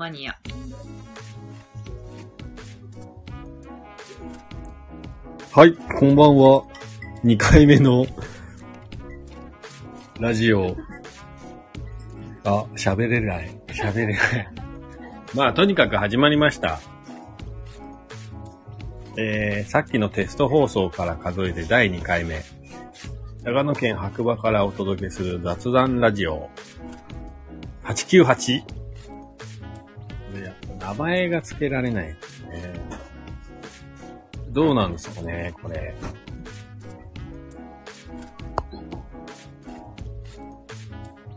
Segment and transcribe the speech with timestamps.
[0.00, 0.38] マニア。
[5.52, 6.64] はい、こんばんは。
[7.22, 8.06] 2回目の
[10.18, 10.74] ラジオ。
[12.44, 13.50] あ、喋れない。
[13.68, 14.16] 喋れない。
[15.34, 16.80] まあ、とにかく始まりました。
[19.18, 22.42] えー、さっきのテスト放送から数えて第2回目。
[23.42, 26.48] 長野県白馬からお届けする雑談ラジオ。
[27.84, 28.79] 898。
[30.90, 32.74] 名前が付けられないですね。
[34.48, 35.94] どうなんですかね、これ。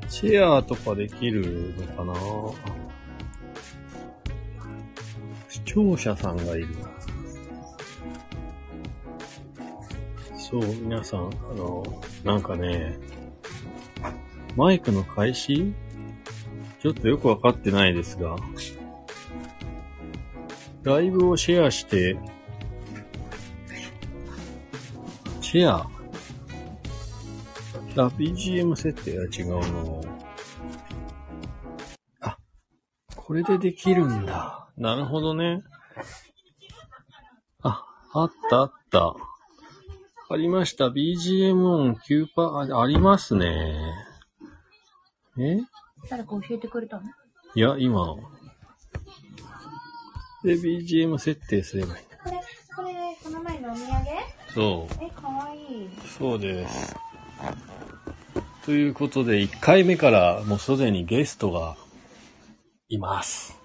[0.09, 2.15] シェアとかできるのかな？
[5.49, 6.67] 視聴者さんがいる。
[10.35, 11.83] そう、皆さん、あの、
[12.23, 12.97] なんかね、
[14.55, 15.73] マイクの開始？
[16.79, 18.35] ちょっとよくわかってないですが、
[20.83, 22.17] ライブをシェアして、
[25.41, 25.89] シェア？
[27.95, 30.03] あ、BGM 設定が違うの。
[32.21, 32.37] あ、
[33.15, 34.67] これでできるんだ。
[34.77, 35.63] なるほどね。
[37.61, 39.15] あ、あったあった。
[40.29, 40.87] ありました。
[40.87, 42.27] BGM 音9%
[42.75, 43.93] あありますね。
[45.37, 45.59] え？
[46.09, 47.03] 誰か教えてくれたの？
[47.55, 48.15] いや、今。
[50.43, 52.03] で、BGM 設定すればいい。
[52.21, 52.37] これ、
[52.75, 53.93] これ、この前のお土産？
[54.53, 55.03] そう。
[55.03, 55.89] え、かわいい。
[56.17, 56.95] そうです。
[58.65, 61.77] ということで、1回目からもうすでにゲストが
[62.89, 63.57] います。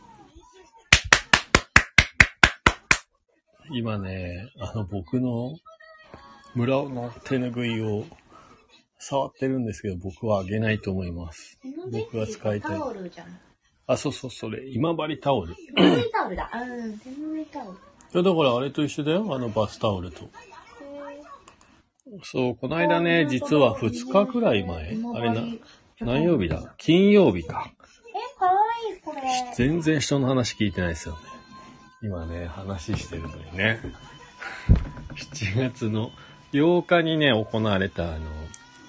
[3.71, 5.57] 今ね、あの僕の
[6.55, 8.07] 村の手ぬぐいを
[8.99, 11.59] 触ってるんですけど、僕はあげないと思います。
[11.93, 13.41] 僕が使いたいタオルじゃん。
[13.89, 15.55] あ、そうそう、それ、今治タオル。
[15.55, 16.51] い手ぬぐいタオルだ。
[16.55, 17.79] うん、手ぬぐいタオル。
[18.13, 20.29] や、だからあれと一緒だよ、あのバスタオルと。
[22.23, 24.99] そう、この間ね、実は2日くらい前。
[25.15, 25.43] あれな、
[26.01, 26.75] 何曜日だ？
[26.79, 27.71] 金曜日か。
[28.09, 28.53] え、かわ
[28.93, 29.23] いい、これ。
[29.55, 31.21] 全然人の話聞いてないですよね。
[32.03, 33.81] 今ね、話してるのにね。
[35.17, 36.13] 7月の
[36.53, 38.21] 8日にね、行われた、あの、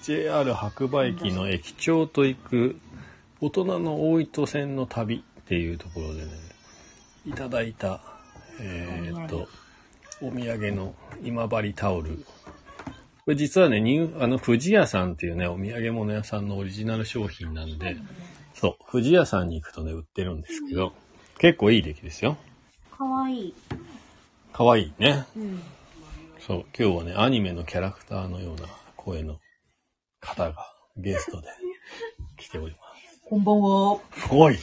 [0.03, 2.79] JR 白馬駅の駅長と行く
[3.41, 6.29] 大人の大糸線の旅っていうところでね、
[7.25, 8.01] いただいた、
[8.59, 9.47] えーっと、
[10.21, 12.25] お土産の今治タオル。
[13.25, 17.95] これ実はね、ニューあの、富士屋さんっていうね、お土産物屋さんのオリジナル商品なんで、
[18.55, 20.93] そう、富士屋さんに行くとね、売ってるんですけど、
[21.37, 22.37] 結構いい出来ですよ。
[22.97, 23.53] かわいい。
[24.51, 25.25] かわいいね。
[25.37, 25.61] うん。
[26.39, 28.67] そう、今日はね、アニメのキャラクターのような
[28.97, 29.37] 声の
[30.19, 30.65] 方が
[30.97, 31.47] ゲストで
[32.35, 32.88] 来ております。
[33.29, 33.99] こんばんは。
[34.31, 34.59] おい、ね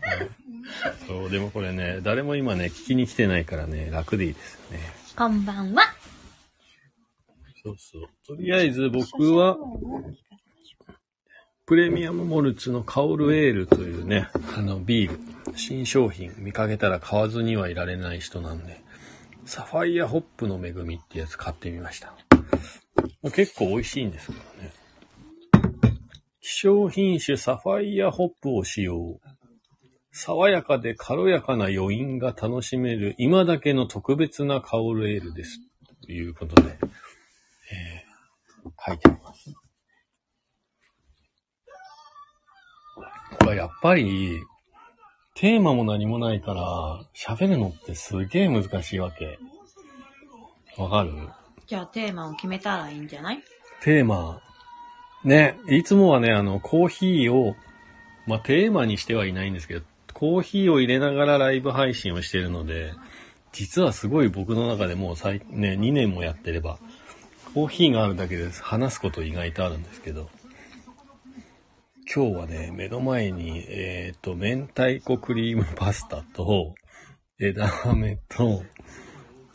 [1.06, 4.80] そう、でもこれね、誰も今ね、聞きに来てないからね、楽でいいですよね。
[5.14, 5.82] こんばんは。
[7.62, 8.08] そうそう。
[8.26, 9.58] とりあえず僕は、
[11.66, 15.18] プレミアムモルツのカオルエールというね、あのビール、
[15.54, 18.80] 新商品見かけたら買わずにはいられない人なんで、
[19.44, 22.14] サファイアホップの恵みってやつ買ってみました。
[23.34, 24.77] 結構美味しいんですけどね。
[26.50, 29.20] 希少品種サファイアホップを使用。
[30.12, 35.60] 爽やかで軽やかな余韻が楽しめる今だけの特別なカオルエールです。
[36.06, 36.78] ということで、えー
[38.86, 39.52] 書いてあります。
[43.44, 44.40] これやっぱり、
[45.34, 46.62] テーマも何もないから、
[47.14, 49.38] 喋るのってすげえ難しいわけ。
[50.78, 51.12] わかる？
[51.66, 53.42] じゃあテーマを決めたらいいんじゃない？
[53.82, 54.40] テーマ。
[55.24, 57.56] ね、いつもはね、あの、コーヒーを、
[58.26, 62.92] まあ、テーマにしてはいないんですけど、コーヒーを入れながらライブ配信をしてるので、
[63.52, 66.78] 実はすごい僕の中でもう最、ね、2年もやってれば、
[67.54, 70.28] コーヒーがあるだけで話すこと意外とあるんですけど、
[72.14, 76.74] 今日はね、目の前に、えっ、と、明太子クリームパスタと、
[77.38, 78.62] 枝豆と、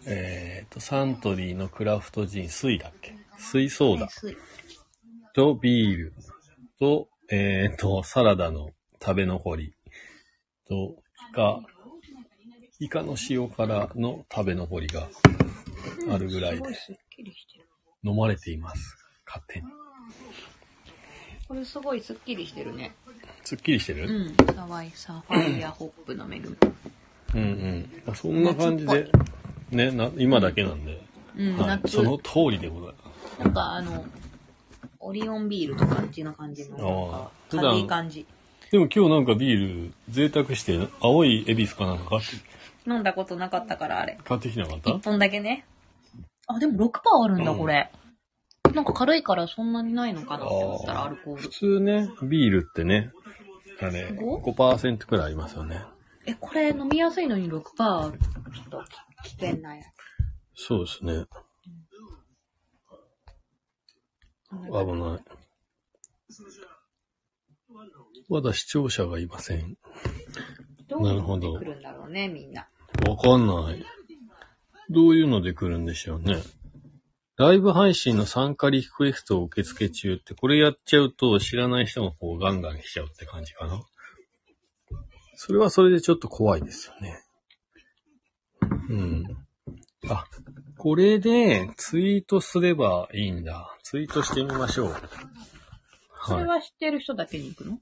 [0.05, 3.15] えっ、と、サントリーのクラフトジン、水だっけ？
[3.37, 4.09] 水ソーダ。
[5.33, 6.13] とビール
[6.79, 8.69] と、えっ、と、サラダの
[9.01, 9.73] 食べ残り
[10.67, 10.95] と、
[11.31, 11.59] イカ、
[12.79, 15.09] イカの塩辛の食べ残りが
[16.11, 16.69] あるぐらいで。
[18.05, 18.97] 飲まれています。
[19.25, 19.67] 勝手に。
[21.47, 22.93] これすごいすっきりしてるね。
[23.43, 24.55] すっきりしてる、うん。
[24.55, 26.55] サワイサファイアホップの恵み。
[27.35, 27.41] うん、
[28.07, 29.09] うんそんな感じで、
[29.71, 31.01] ね、な、今だけなんで、
[31.35, 31.95] うん、はい、夏。
[31.95, 33.43] その通りでございます。
[33.43, 34.05] なんかあの、
[35.03, 38.25] オリオンビールとかあっちの感じの、なんかあー普段軽い感じ。
[38.71, 42.27] でも今日なんかビール贅沢して、青いエビスかなんか買って
[42.89, 44.17] 飲んだことなかったから、あれ。
[44.23, 44.89] 買ってきてなかった？
[44.91, 45.65] 一本だけね。
[46.47, 46.91] あ、でも6%
[47.23, 47.91] あるんだ、うんこれ。
[48.73, 51.49] なんか軽いからそんなにないのかなって思ったら、アルコー普ル。
[51.49, 53.11] 通ね、ビールってね、
[53.79, 54.41] あれ、5?
[54.41, 55.81] 5%くらいありますよね。
[56.25, 58.17] え、これ飲みやすいのに6%ある。
[58.17, 58.83] ちょっと
[59.23, 59.83] 危険なや
[60.55, 61.25] そうですね。
[64.67, 65.43] 危ない。
[68.29, 69.77] まだ視聴者がいません。
[70.87, 72.67] どなるほどうやってくるんだろうね、みんな。
[73.07, 73.83] わかんない。
[74.89, 76.41] どういうので来るんでしょうね。
[77.35, 83.81] ライブ配信の参加リクエストを受付中って、これやっちゃうと知らない人がこうガンガン来ちゃうって感じかな。
[85.35, 87.23] それはそれでちょっと怖いですよね。
[88.89, 89.25] うん。
[90.09, 90.25] あ、
[90.83, 93.73] これでツイートすればいいんだ。
[93.83, 94.91] ツイートしてみましょう。
[94.91, 94.99] は
[96.27, 97.75] それは知ってる人だけに行くの？
[97.75, 97.79] い。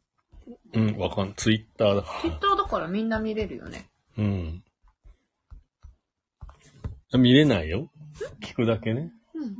[0.76, 2.22] うん、わかん、ツイッターだから。
[2.22, 3.90] ツイッターだからみんな見れるよね。
[4.20, 4.64] うん。
[7.12, 7.90] あ見れないよ。
[8.40, 9.12] 聞くだけね。
[9.34, 9.56] うん。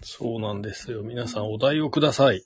[0.00, 1.02] そうなんですよ。
[1.02, 2.44] 皆さんお題をください。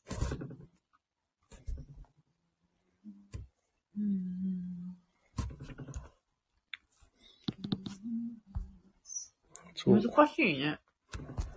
[9.86, 10.02] そう。
[10.02, 10.78] 難しいね。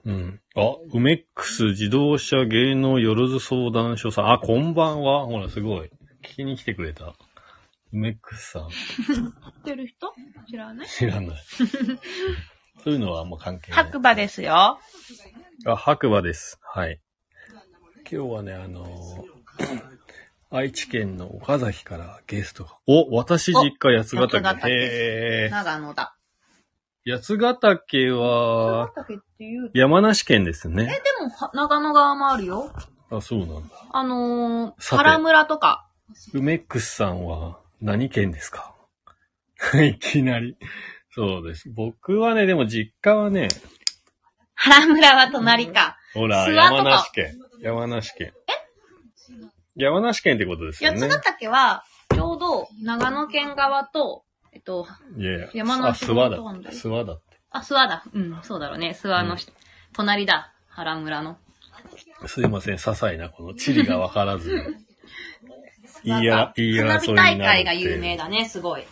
[0.06, 0.40] うん。
[0.56, 0.62] あ、
[0.94, 4.32] ウメックス自動車芸能よろず相談所さん。
[4.32, 5.26] あ、こんばんは。
[5.26, 5.90] ほら、すごい。
[6.24, 7.06] 聞きに来てくれた。
[7.08, 7.16] ウ
[7.92, 8.70] メックスさん。
[8.70, 8.74] 知
[9.60, 10.14] ってる人？
[10.50, 10.88] 知らない？
[10.88, 11.44] 知らない。
[12.84, 13.84] そういうのはあんま関係ない。
[13.86, 14.54] 白馬ですよ。
[15.66, 16.60] あ、白馬です。
[16.64, 17.02] はい。
[18.12, 19.40] 今日はね、あのー
[20.52, 22.72] 愛知県の岡崎からゲストが。
[22.88, 24.38] お、私実家八ヶ岳。
[24.40, 26.16] 八ヶ岳へー長野だ。
[27.06, 29.72] 八ヶ岳は畑っていう。
[29.74, 30.84] 山梨県ですね。
[30.84, 32.72] え、でも、は長野側もあるよ。
[33.10, 33.62] あ、そうなんだ。
[33.92, 35.88] あのー、さて原村とか。
[36.34, 38.74] ウメックスさんは何県ですか？
[39.82, 40.58] いきなり。
[41.12, 41.70] そうです。
[41.70, 43.48] 僕はね、でも実家はね、
[44.56, 45.98] 原村は隣か。
[46.14, 47.40] ほら、諏訪とか山梨県。
[47.62, 48.34] 山梨県。
[49.76, 51.00] 山梨県ってことですよね。
[51.00, 54.24] 八ヶ岳は、ちょうど長野県側と、
[54.60, 54.86] えっと、
[55.18, 55.50] いやいや。
[55.54, 56.38] 山梨あ、諏訪だ。
[56.38, 57.38] 諏訪だって。
[57.52, 58.04] あ、諏訪だ。
[58.14, 58.90] うん、そうだろうね。
[59.02, 59.48] 諏訪のし、
[59.94, 60.52] 隣だ。
[60.68, 61.38] 原村の。
[62.28, 64.52] すいません、些細なこの地理がわからず。
[66.04, 68.84] いいや、いいや、花火大会が有名だね、すごい。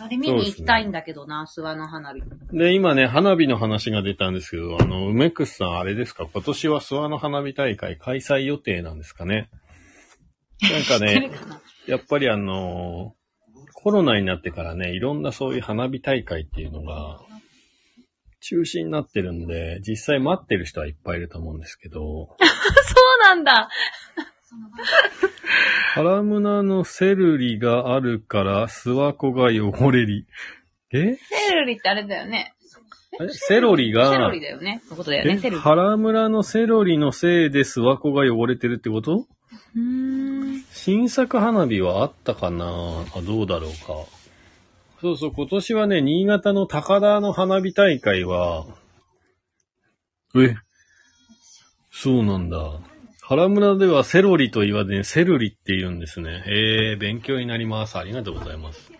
[0.00, 2.22] あれ見に行きたいんだけどな、諏訪の花火。
[2.52, 6.26] で、今ね、花火の話が出たんですけど、あの、梅クスさんあれですか？
[6.32, 9.50] 今年は諏訪の花火大会開催予定なんですかね？
[10.62, 11.60] なんかね、 かな？
[11.88, 13.14] やっぱりあの
[13.80, 17.20] コロナになってからね、いろんなそういう花火大会っていうのが、
[18.40, 23.68] 中止になってるんで、実際待ってる人はいっぱいいると思うんですけど、 そうなんだ。
[25.94, 30.26] 原村のセルリがあるから諏訪湖が汚れり。
[30.92, 31.14] え？
[31.14, 32.54] セルリってあれだよね。
[33.20, 34.82] えセロリが、セロリだよね。
[34.90, 35.38] のことだよね、え？
[35.38, 35.62] セルリ。
[35.62, 39.26] 原村のセロリのせいで諏訪湖が汚れてるってこと？
[40.72, 42.64] 新作花火はあったかな？
[43.14, 44.06] あ、どうだろうか？
[45.00, 48.66] そうそう、今年はね、新潟の高田の花火大会は、
[50.34, 50.56] え、
[51.90, 52.58] そうなんだ。
[53.20, 56.42] 原村ではセロリと言わずにセルリって言うんですね。
[56.46, 57.98] へえ、勉強になります。
[57.98, 58.90] ありがとうございます。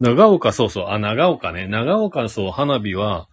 [0.00, 1.66] 長岡、そうそう、あ、長岡ね。
[1.66, 3.28] 長岡、そう、花火は、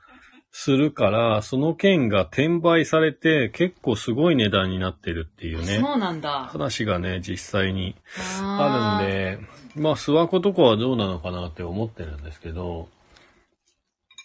[0.57, 5.79] するから、その券が転売されて、結構すごい値段になってるっていうね。
[5.81, 6.45] そうなんだ。
[6.45, 7.93] 話がね、実際に
[8.41, 9.39] ああるんで、
[9.75, 12.87] まあ、諏訪湖とかはどうなのかなって思ってるんですけど、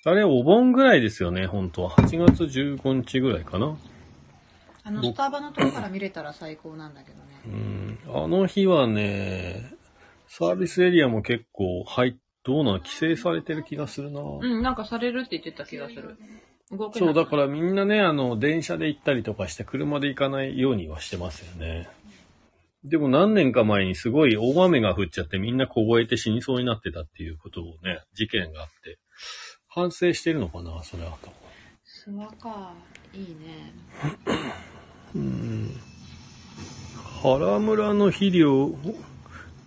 [0.04, 1.90] あれ、お盆ぐらいですよね、本当は。
[1.96, 3.76] 8月15日ぐらいかな。
[4.84, 7.40] あの、スタバのとこから見れたら最高なんだけどね。
[7.46, 7.98] うん。
[8.24, 9.74] あの日はね、
[10.28, 12.14] サービスエリアも結構入っ、
[12.50, 14.20] どうなの規制されてる気がするな。
[14.20, 14.44] う。
[14.44, 16.18] ん、なんかされるって言ってた気がする。
[16.72, 17.24] 動けそう、だ。
[17.24, 20.76] からみんなね、あの、電車で行ったりとかして、車で行かないよう。
[20.76, 21.88] にはしてますよね。
[22.82, 26.58] でも何年か前にすごい大雨が降っちゃってみんな凍えて死にそう。
[26.58, 27.36] になってたっていう。
[27.38, 28.98] ことをね、事件があって、
[29.68, 31.30] 反省してるのかな、それはと。
[32.08, 32.72] 諏訪か。
[33.14, 33.72] いいね。
[35.14, 35.18] う。
[35.18, 35.70] ん。
[37.22, 38.74] 原村の肥料、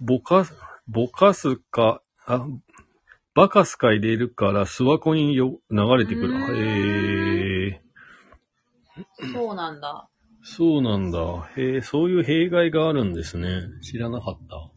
[0.01, 0.53] ぼかす、
[0.87, 2.45] ぼかすか、あ、
[3.35, 6.33] バカスか入れるから諏訪湖によ流れてくる。
[6.55, 7.81] へえ。
[9.33, 10.07] そうなんだ。
[10.43, 11.49] そうなんだ。
[11.57, 13.61] へえ、そういう弊害があるんですね。
[13.81, 14.69] 知らなかった。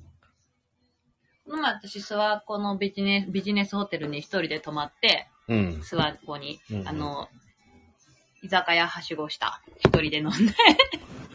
[1.46, 5.80] 今私、諏訪湖のビジネス、ビジネスホテルに一人で泊まって、うん。
[5.82, 7.28] 諏訪湖に、うんうんあの、
[8.42, 9.60] 居酒屋はしごした。
[9.78, 10.54] 一人で飲んで。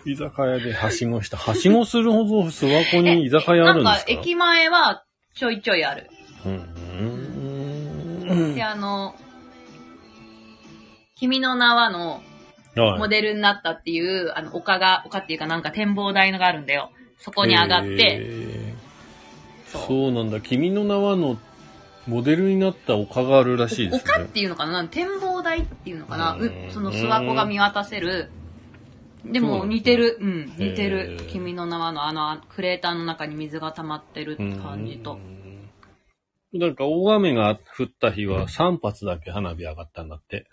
[0.06, 1.38] 居酒屋ではしごした。
[1.38, 4.12] はしごするほど諏訪湖に居酒屋あるんですか？
[4.14, 5.04] なんか、駅前は
[5.36, 6.10] ちょいちょいある。
[6.46, 8.56] うん。
[8.56, 9.16] で、あの、
[11.16, 12.22] 君の名はの
[12.76, 16.92] はいモデルになったっていう、あの、丘が、丘っていうかなんか展望台のがあるんだよ。
[17.18, 18.74] そこに上がって、
[19.68, 20.42] そうそうなんだ。
[20.42, 21.38] 君の名はの
[22.08, 24.12] モデルになった丘があるらしいですね。
[24.16, 24.86] 丘っていうのかな？
[24.86, 26.36] 展望台っていうのかな？
[26.36, 28.32] ううんその諏訪湖が見渡せる。
[29.24, 30.18] でも似てる。
[30.20, 31.30] うん、似てへるー。
[31.30, 35.20] 君の名はのあのクレーターの中に水が溜まってる感じと。
[36.54, 36.60] うん。
[36.60, 40.48] なんか大雨が降った日は3発だけ花火上がったんだって。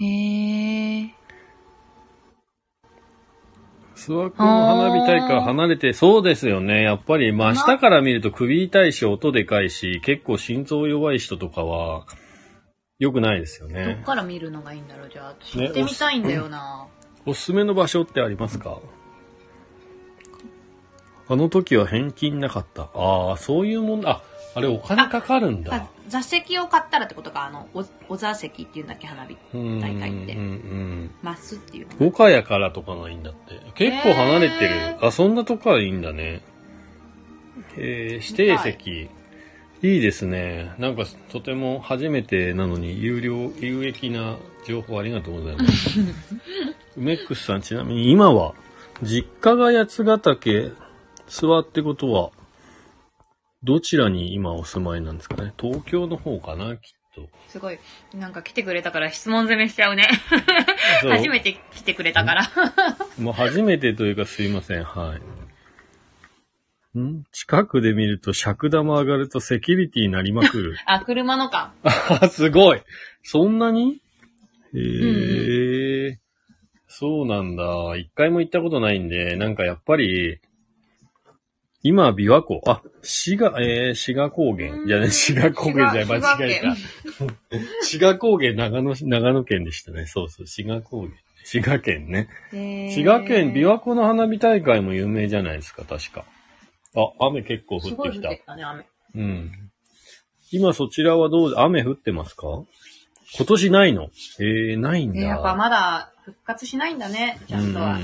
[0.00, 1.10] へー。
[3.96, 6.82] 諏訪湖の花火大会離れて、そうですよね。
[6.82, 12.04] やっぱり真下から見ると首痛いし、音でかいし、結構心臓弱い人とかは、
[12.98, 14.02] 良くないですよどっね。
[14.04, 16.86] から見るのがいいんだろうじゃあ、知ねってみたいんだよな。
[17.26, 18.78] おすすめの場所ってありますか？
[21.28, 22.90] あの時は返金なかった。
[22.94, 24.10] ああ、そういうもんだ。
[24.10, 24.22] あ、
[24.54, 25.88] あれお金かかるんあだ。
[26.08, 29.36] 座席を買ったらってことか、あの、お、お座席っていうんだっけ、花火。
[29.54, 31.10] うん大会ってうんうん。
[31.22, 32.10] マスっていうの。
[32.10, 33.60] 五やからとかがいいんだって。
[33.74, 34.74] 結構離れてる。
[34.76, 36.42] へあ、そんなとこはいいんだね。
[37.76, 39.08] えー、指定席。
[39.82, 40.72] いいですね。
[40.78, 46.00] なんか、とても初めてなのに、有料、有益な情報ありがとうございます。
[46.96, 48.54] 梅ックスさん、ちなみに今は、
[49.02, 50.72] 実家が八ヶ岳、
[51.28, 52.30] 諏訪ってことは、
[53.64, 55.52] どちらに今お住まいなんですかね？
[55.58, 57.28] 東京の方かな、きっと。
[57.48, 57.78] すごい。
[58.14, 60.08] なんか来てくれたから質問攻めしちゃうね。
[61.00, 62.50] そう初めて来てくれたから。
[63.18, 64.84] もう初めてというかすいません。
[64.84, 65.16] は
[66.94, 66.98] い。
[66.98, 67.24] ん？
[67.32, 70.76] 近くで見ると尺玉上がるとセキュリティになりまくる。
[70.86, 71.72] あ、車のか。
[71.82, 72.82] あ、すごい
[73.22, 74.02] そんなに？
[74.76, 76.18] へえ、
[76.88, 77.96] そうなんだ。
[77.96, 80.40] 一回も行ったことないんで、なんかやっぱり、
[81.86, 84.68] 今は琵琶湖、あ、滋賀、えー、滋賀高原。
[84.86, 86.74] いやね、滋賀高原じゃない、間違えた。
[87.84, 90.06] 滋賀高原、長野、長野県でしたね。
[90.06, 91.12] そうそう、滋賀高原。
[91.44, 92.28] 滋賀県ね。
[92.50, 96.24] 滋賀県琵琶湖の花火大会も有名じゃないですか、確か。
[96.96, 98.30] あ、雨結構降ってきた。
[98.30, 98.86] ってきたね、雨。
[99.16, 99.52] うん。
[100.52, 102.46] 今そちらはどう、雨降ってますか？
[103.36, 104.08] 今年ないの？
[104.40, 105.20] えー、ないんだ。
[105.20, 107.98] ね、やっぱまだ復活しないんだね、ちゃんとは。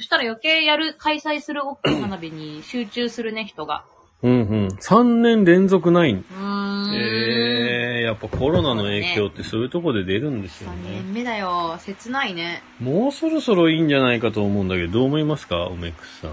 [0.00, 3.84] そしたら余計やる、開催する大きい花火に集中するね、人が。
[4.22, 4.40] うんうん。
[4.40, 4.68] うんうん。
[4.68, 6.16] 3年連続ないん。
[6.16, 6.94] うーん。
[6.94, 10.90] えー、やっぱコロナの影響ってそういうとこで出るんですよ3ね。
[11.02, 11.76] 年目だよ。
[11.80, 12.62] 切ないね。
[12.80, 15.66] もうそろそろいいんじゃないかと思うんだけど、どう思いますか？
[15.66, 16.30] オメックスさん。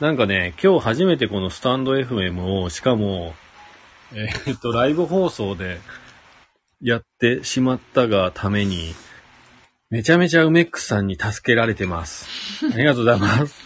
[0.00, 3.32] なんかね、今日初めてこのスタンド FM を、しかも、
[4.12, 5.78] えーっと、ライブ放送で
[6.82, 8.92] やってしまったがために、
[9.90, 12.28] めちゃめちゃ梅ックスさんに助けられてます。
[12.74, 13.58] ありがとうございます。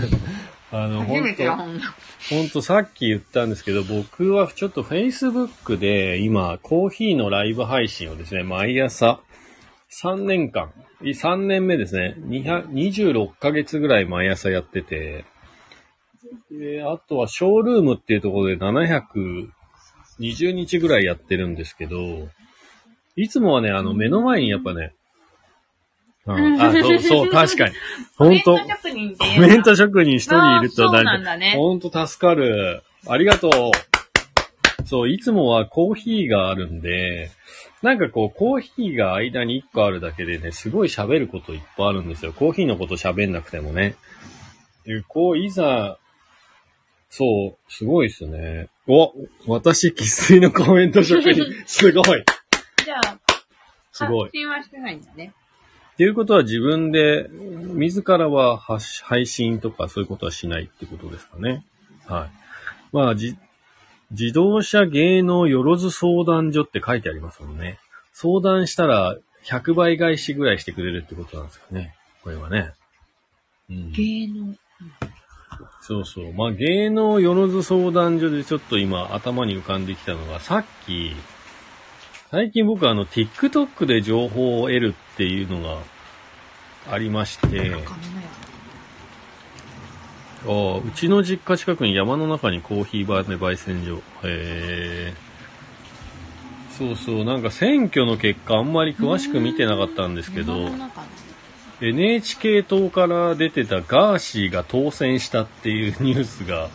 [0.72, 1.86] あの、初めてよ、ほんとほんと。
[2.34, 9.20] ほんとさっき言ったんですけど、僕はちょっと Facebook で今、コーヒーのライブ配信をですね、毎朝
[9.90, 15.26] 3年間、い3年目ですね、200 26ヶ月ぐらい毎朝やってて、
[16.50, 22.30] であとはショールームっていうところで720日ぐらいやってるんですけど、
[23.14, 24.94] いつもはね、あの目の前にやっぱね、
[26.26, 27.74] うん、あ、そう、そう、 確かに。
[28.16, 32.82] 本当コメント職人コメント職人一人いるとあーそうなんだねほんと助かる。
[33.06, 34.86] ありがとう。
[34.86, 37.30] そう、いつもはコーヒーがあるんで、
[37.82, 42.32] なんかこう、コーヒーが間に1個あるだけでね、すごい喋ることいっぱいあるんですよ。
[42.32, 43.96] コーヒーのこと喋んなくてもね。
[44.84, 45.98] でこう、いざ、
[47.08, 48.68] そう、すごいですね。
[48.86, 49.12] お
[49.46, 51.44] 私、喫水のコメント職人。
[51.66, 52.24] すごい。
[52.84, 53.18] じゃあ、
[53.92, 54.38] すごい発。
[54.38, 55.32] 信はしてないんだね。
[56.00, 57.28] っていうことは自分で、
[57.74, 61.62] 自らは発配信とかそういうことはしないってことですかね。
[62.06, 62.30] はい。
[62.90, 63.36] まあ、じ、
[64.10, 67.78] 自動車芸能よろず相談所って書いてありますもんね。
[68.14, 71.94] 相談したら100倍返しぐらいしてくれるってことなんですかね。
[72.24, 72.72] これはね。
[73.68, 73.92] うん。
[73.92, 74.54] 芸能。
[75.82, 76.32] そうそう。
[76.32, 81.12] まあ、芸能よろず相談所でちょっと今頭に浮かんできたのが、さっき、
[82.30, 85.78] 最近僕あの TikTok で情報を得るっていうのが
[86.88, 87.72] ありまして、
[90.46, 93.96] ああうちの実家近くに山の中にコーヒーバーで焙煎所。
[93.96, 95.14] へえ。
[96.78, 100.70] そうそう、なんか選挙の結果あんまり詳しく見てなかったんですけど、
[101.80, 106.70] NHK 党から出てたガーシーが当選したっていうニュースが、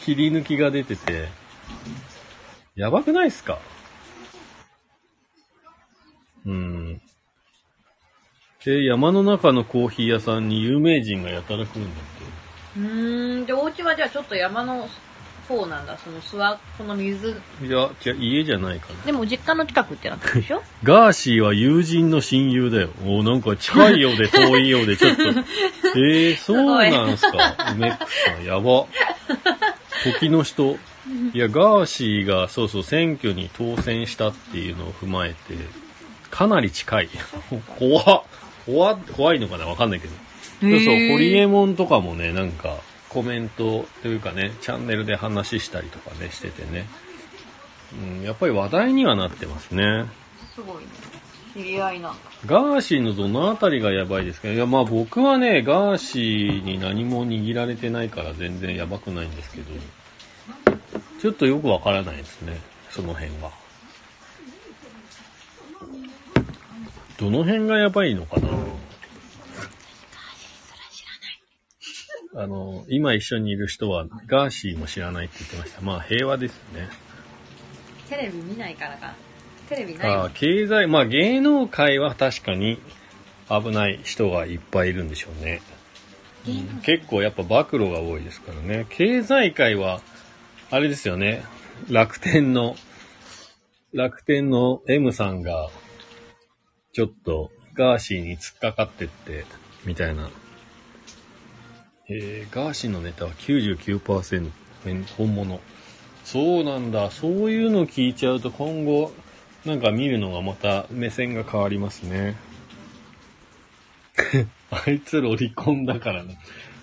[0.00, 1.28] 切り抜きが出てて、
[2.76, 3.58] やばくないっすか？
[6.46, 7.00] うん。
[8.66, 12.04] え、山の中のコーヒー屋さんに有名人がやたら来るんだっ
[12.76, 13.46] うーん。
[13.46, 14.88] で、お家はじゃあちょっと山の
[15.48, 15.98] 方なんだ。
[15.98, 17.34] その諏訪湖の水。
[17.60, 17.66] て。
[17.66, 19.04] いや、じゃ家じゃないかな。
[19.04, 20.62] でも実家の近くってなってるでしょ？
[20.84, 22.90] ガーシーは友人の親友だよ。
[23.04, 25.22] おーなんか近いようで遠いようで、ちょっと。
[25.98, 27.56] えー、そうなんすか？
[27.76, 28.86] 梅ックさん、やば。
[30.18, 30.78] 時の人。
[31.34, 35.54] いや、ガーシーが、そうそう、選挙に当選したっていうのを踏まえて、
[36.32, 37.08] かなり近い。
[37.78, 38.22] 怖っ。
[38.66, 39.66] 怖っ怖いのかな？
[39.66, 40.14] わかんないけど。
[40.60, 42.76] そうそう、ホリエモンとかもね、なんか、
[43.08, 46.86] コメントというかね、チャンネルで話したりとかね、しててね。
[48.18, 50.06] うん、やっぱり話題にはなってますね。
[50.54, 50.82] すごいね。
[51.54, 52.14] 知り合いな。
[52.46, 54.48] ガーシーのどのあたりがやばいですか？
[54.48, 59.66] いや、まあ僕はね、ガーシーに何も握られてないから全然やばくないんですけど、
[61.20, 62.58] ちょっとよくわからないですね、
[62.88, 63.50] その辺は。
[67.22, 68.48] どの辺がやばいのかな？
[72.42, 75.80] あの、今一緒にいる人はガーシーも知らないって言ってました。
[75.82, 76.88] まあ平和ですね。
[78.08, 79.14] テレビ見ないからか。
[79.68, 82.80] テレビないああ経済、まあ芸能界は確かに
[83.48, 85.62] 危ない人がいっぱいいるんでしょうね。
[86.44, 88.86] 芸能結構やっぱ暴露が多いですからね。
[88.90, 90.00] 経済界は、
[90.72, 91.44] あれですよね。
[91.88, 92.74] 楽天の、
[93.94, 95.70] 楽天の M さんが、
[96.92, 99.44] ちょっとガーシーに突っかかってって、
[99.84, 100.30] みたいな。
[102.08, 104.50] えー、ガーシーのネタは99%
[105.16, 105.60] 本物。
[106.24, 107.10] そうなんだ。
[107.10, 109.12] そういうの聞いちゃうと今後、
[109.64, 112.36] なんか見るのがまた目線が変わりますね。
[114.70, 116.38] あいつロリコンだからね。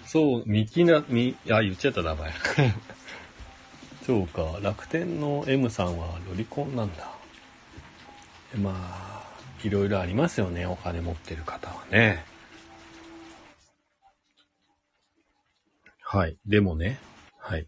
[0.06, 2.32] そう、ミキナ、み、あ、言っちゃった名前。
[4.06, 7.12] そうか、楽天の M さんはロリコンなんだ。
[8.58, 9.09] まあ、
[9.63, 12.24] いろいろありますよね、お金持ってる方はね。
[16.01, 17.00] はい、でもね、
[17.38, 17.68] はい。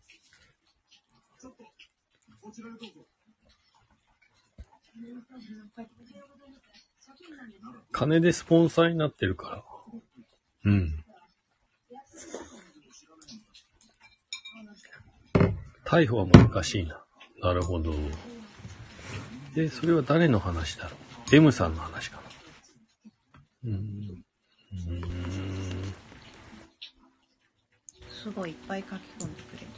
[7.92, 9.64] 金でスポンサーになってるから。
[10.66, 11.04] うん。
[15.86, 17.04] 逮捕は難しいな。
[17.42, 17.94] なるほど。
[19.56, 21.11] で、それは誰の話だろう？
[21.32, 22.22] ?M さんの話かな。
[23.66, 23.74] うーん。
[23.74, 25.94] うーん。
[28.12, 29.70] すごいいっぱい書き込んでくれてる。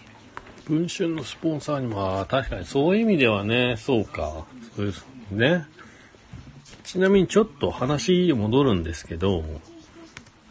[0.67, 4.45] 文春のスポンサーにも、ああ、確かにそういう意味ではね、そうか。
[4.75, 5.65] そうですね。
[6.83, 9.43] ちなみにちょっと話戻るんですけど、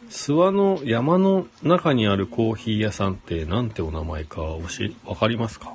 [0.08, 5.74] 諏訪の山の中にあるコーヒー屋さんってなんてお名前かおし、わかりますか？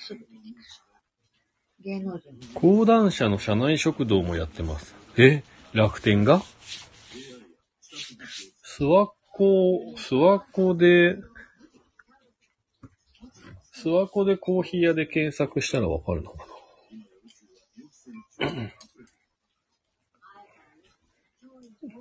[0.00, 0.26] すぐ
[2.54, 4.94] 講談社の社内食堂もやってます。
[5.16, 5.42] え？
[5.72, 6.42] 楽天が？
[8.78, 11.16] 諏訪湖、諏訪湖で、
[13.74, 16.46] 諏訪湖でコーヒー屋で検索したらわかるのか
[18.40, 18.48] な？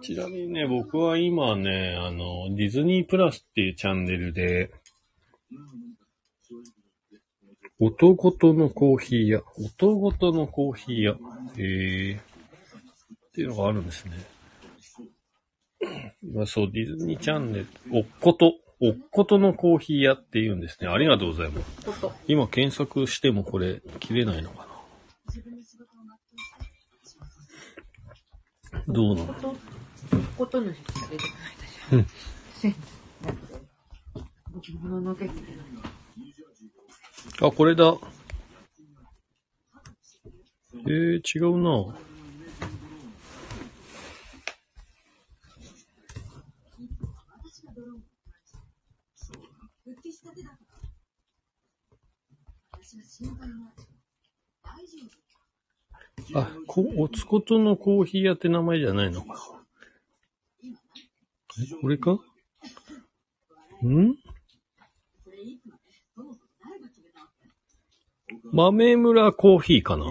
[0.02, 4.72] ちなみにね、僕は今ね、あの、ディズニープラスっていうチャンネルで、
[7.80, 9.42] 男とのコーヒー屋。
[9.58, 11.12] 男とのコーヒー屋。
[11.58, 12.14] へえ。
[12.16, 14.14] っていうのがあるんですね。
[16.34, 20.88] まあそう、ディズニーチャンネル、おっこと、おっことのコーヒー屋っていうんですね。
[20.88, 21.68] ありがとうございます。
[22.28, 24.68] 今検索してもこれ、切れないのかな
[28.88, 29.34] どうなの？
[29.34, 29.56] こと、
[30.38, 31.30] ことのしか出てこ
[31.94, 32.62] ない私。
[32.62, 32.76] せん。
[34.54, 35.97] 僕物のけてない。
[37.40, 37.96] あ、これだ。
[40.74, 41.96] えー、違うな。
[56.34, 59.62] あ、こ、おつことのコーヒー屋って名前じゃないのか。
[60.64, 60.70] え、
[61.82, 62.14] これか？
[63.84, 64.27] ん？
[68.52, 70.06] 豆村コーヒーかな？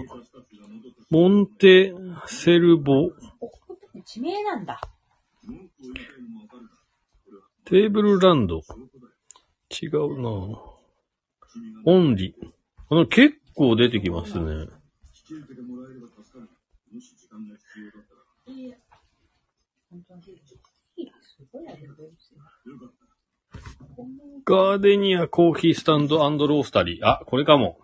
[1.09, 1.93] モンテ
[2.25, 3.11] セルボ
[4.05, 4.81] 地名なんだ。
[7.65, 8.61] テーブルランド。
[9.69, 10.29] 違うな
[11.85, 12.35] オンリ。
[12.89, 14.67] あの、結構出てきますね。
[24.45, 27.05] ガーデニアコーヒースタンドロースタリー。
[27.05, 27.79] あ、これかも。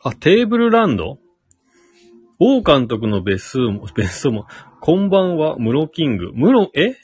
[0.00, 1.18] あ、テーブルランド？
[2.38, 4.46] 王監督の別荘も、 別荘も、
[4.80, 6.32] こんばんは、ムロキング。
[6.34, 6.94] ムロ、え？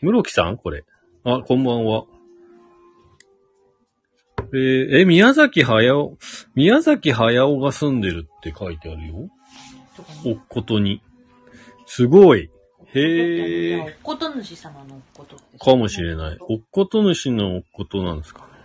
[0.00, 0.56] ムロキさん？
[0.56, 0.84] これ。
[1.24, 2.04] あ、こんばんは。
[4.54, 6.16] えーえ、宮崎駿、
[6.54, 9.28] 宮崎駿が住んでるって書いてあるよ。
[10.24, 11.02] おっことに。
[11.84, 12.48] すごい。
[12.94, 13.80] へえ。
[13.80, 16.38] おっこと主様のおっことかもしれない。
[16.40, 18.55] おっこと主のおっことなんですかね。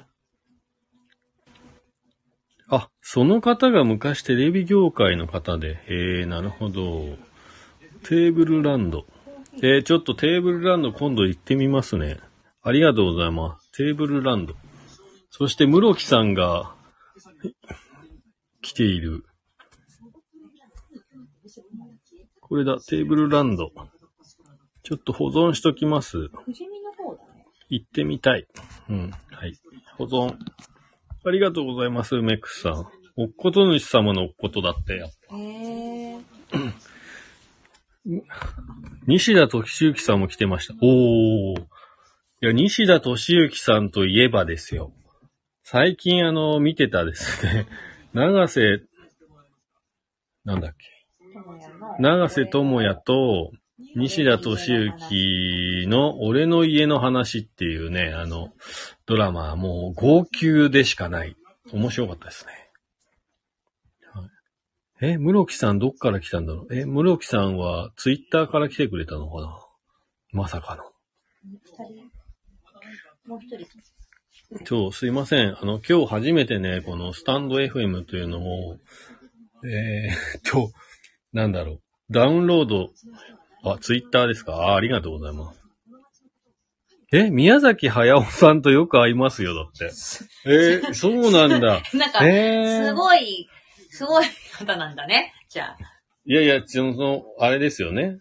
[2.72, 5.76] あ、その方が昔テレビ業界の方で。
[5.90, 7.18] へえ、なるほど。
[8.04, 9.06] テーブルランド。
[9.58, 12.18] えー、ちょっとテーブルランド今度行ってみますね。
[12.64, 13.72] ありがとうございます。
[13.74, 14.56] テーブルランド。
[15.30, 16.74] そして、室木さんが
[18.62, 19.26] 来ている。
[22.40, 23.72] これだ、テーブルランド。
[24.84, 26.30] ちょっと保存しときます。
[27.68, 28.48] 行ってみたい。
[28.90, 29.12] うん。
[29.30, 29.54] はい。
[29.98, 30.38] 保存。
[31.24, 32.88] ありがとうございます、メックスさん。
[33.16, 34.94] おっこと主様のおっことだって。
[34.94, 36.20] へえ。
[39.06, 40.74] 西田敏行さんも来てました。
[40.82, 41.62] おー。
[41.62, 41.66] い
[42.40, 44.94] や、西田敏行さんといえばですよ。
[45.64, 47.68] 最近あの、見てたですね。
[48.14, 48.82] 長瀬、
[50.44, 50.78] なんだっけ。
[52.00, 53.52] 長瀬智也と、
[53.96, 58.50] 西田敏行の俺の家の話っていうね、あの、
[59.12, 61.36] ドラマ、もう号泣でしかない。
[61.74, 62.52] 面白かったですね。
[64.14, 66.74] はい、え、室木さんどっから来たんだろう？
[66.74, 69.60] え、室木さんはツイッターから来てくれたのかな？
[70.32, 70.84] まさかの。
[73.26, 73.68] もう一人。
[74.66, 75.58] そう、すいません。
[75.62, 78.78] あの、今日初めてね、このスタンド FM というのを、
[79.66, 80.72] えー、っ と、
[81.34, 81.82] なんだろう。
[82.14, 82.90] ダウンロード、
[83.66, 84.54] あ、ツイッターですか？
[84.54, 85.61] あありがとうございます。
[87.14, 89.86] え、宮崎駿さんとよく会いますよ、だって。
[90.46, 91.82] えーそうなんだ。
[91.94, 93.50] なんか、えーすごい、
[93.90, 95.34] すごい方なんだね。
[95.50, 95.78] じゃあ。
[96.26, 98.20] いやいや、その、あれですよね。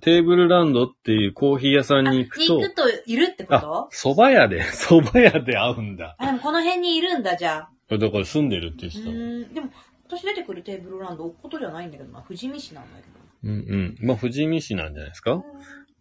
[0.00, 6.16] テーブルランドっていうコーヒー屋さんに行くと、に行くといるってこあと、蕎麦屋で、 蕎麦屋で会うんだ。
[6.18, 7.96] あ、でもこの辺にいるんだ、じゃあ。
[7.98, 9.12] だから住んでるって言っうてたの。
[9.12, 9.54] ーん。
[9.54, 9.70] でも、
[10.08, 12.22] 私出てくるテーブルランド、おっことじゃないんだけどな。
[12.22, 13.20] 富士見市なんだけど。
[13.44, 14.06] うんうん。
[14.06, 15.42] まあ、富士見市なんじゃないですか？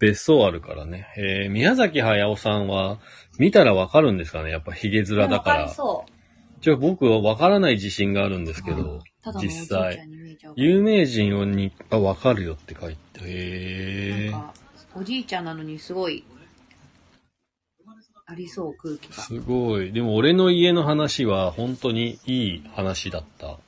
[0.01, 1.07] 別荘あるからね。
[1.15, 2.99] えー、宮崎駿さんは、
[3.37, 4.49] 見たらわかるんですかね？
[4.49, 5.53] やっぱヒゲ面だか。
[5.53, 6.11] らりそう。
[6.59, 10.07] じゃあ僕はわからない自信があるんですけど、ただのおじい実際。
[10.55, 13.21] 有名人をに、あ、わかるよって書いて。
[13.21, 14.31] へー。
[14.31, 14.53] なんか、
[14.95, 16.23] おじいちゃんなのにすごい、
[18.25, 19.15] ありそう、空気が。
[19.21, 19.91] すごい。
[19.91, 23.59] でも俺の家の話は本当にいい話だった。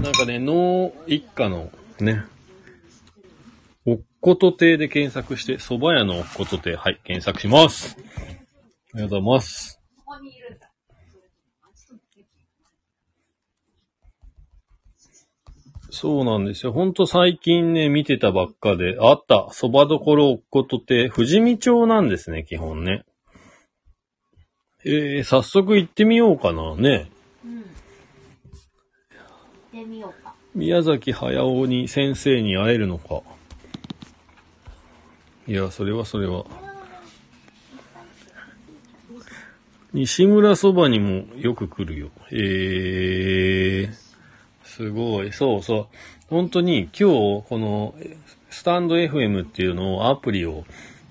[0.00, 2.24] なんかね、農一家のね、
[4.22, 7.96] こと亭で検索して、蕎麦屋のおっこと亭、はい、検索します。
[8.94, 9.80] ありがとうございます。
[9.96, 10.70] ここにいるんだ。
[15.90, 16.72] そうなんですよ。
[16.72, 23.04] ほんと最近ね、見てたばっかで、あった、蕎麦どころおっこと亭、富士見町なんですね、基本ね。
[24.84, 27.10] えー、早速行ってみようかな、ね。
[27.44, 27.54] うん。
[27.54, 27.64] 行っ
[29.72, 30.32] てみようか。
[30.54, 33.22] 宮崎駿に先生に会えるのか。
[35.52, 36.46] いや、それはそれは。
[39.92, 42.08] 西村そばにもよく来るよ。
[42.30, 43.94] えー、
[44.64, 45.30] すごい。
[45.30, 45.86] そうそう。
[46.30, 47.94] 本当に今日、この、
[48.48, 50.64] スタンド FM っていうのをアプリを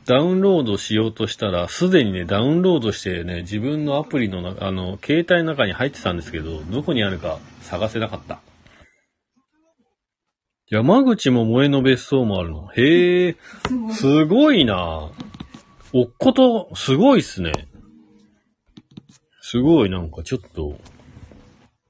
[0.07, 8.39] ダウンロードしようとしたら、すでにね、ダウンロードしてね、自分のアプリの中、あの、携帯の中に入ってたんですけど、どこにあるか探せなかった。
[10.71, 12.69] 山口も萌えの別荘もあるの？
[12.73, 13.35] へえ、
[13.91, 15.11] すごいな
[15.91, 17.51] おっこと、すごいっすね。
[19.41, 20.79] すごい、なんかちょっと、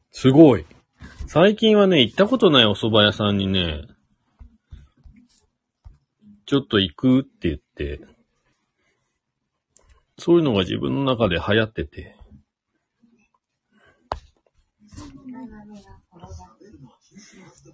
[0.09, 0.65] すごい。
[1.27, 3.83] 最近はね、行ったことないお蕎麦屋さんにね、
[6.47, 8.01] ちょっと行くって言って、
[10.17, 12.15] そういうのが自分の中で流行ってて。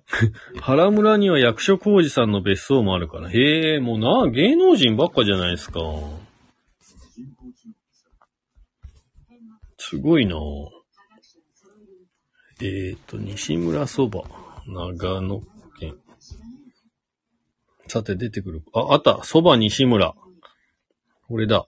[0.61, 3.29] 原村には役所広司さんの別荘もあるから。
[3.29, 5.81] へえ、もうな、芸能人ばっかじゃないですか。
[9.77, 10.35] すごいな
[12.61, 14.23] えーと、西村そば、
[14.65, 15.41] 長野
[15.79, 15.95] 県。
[17.87, 18.63] さて、出てくる。
[18.73, 19.23] あ、あった。
[19.23, 20.15] そば西村。
[21.27, 21.67] これだ。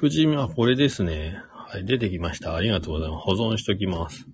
[0.00, 1.42] 富士見はこれですね。
[1.52, 2.54] はい、出てきました。
[2.54, 3.24] ありがとうございます。
[3.24, 4.26] 保存しときます。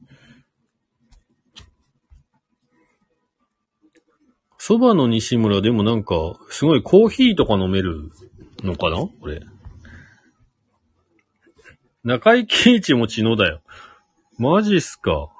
[4.64, 8.12] そばの西村でもなんか、すごいコーヒーとか飲める
[8.62, 8.96] のかな？
[8.98, 9.40] これ。
[12.04, 13.60] 中井貴一も血のだよ。
[14.38, 15.32] マジっすか。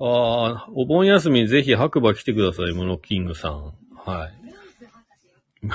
[0.00, 3.72] ああ、お盆休みぜひ白馬来てください、モノキングさん。
[3.94, 4.32] はい。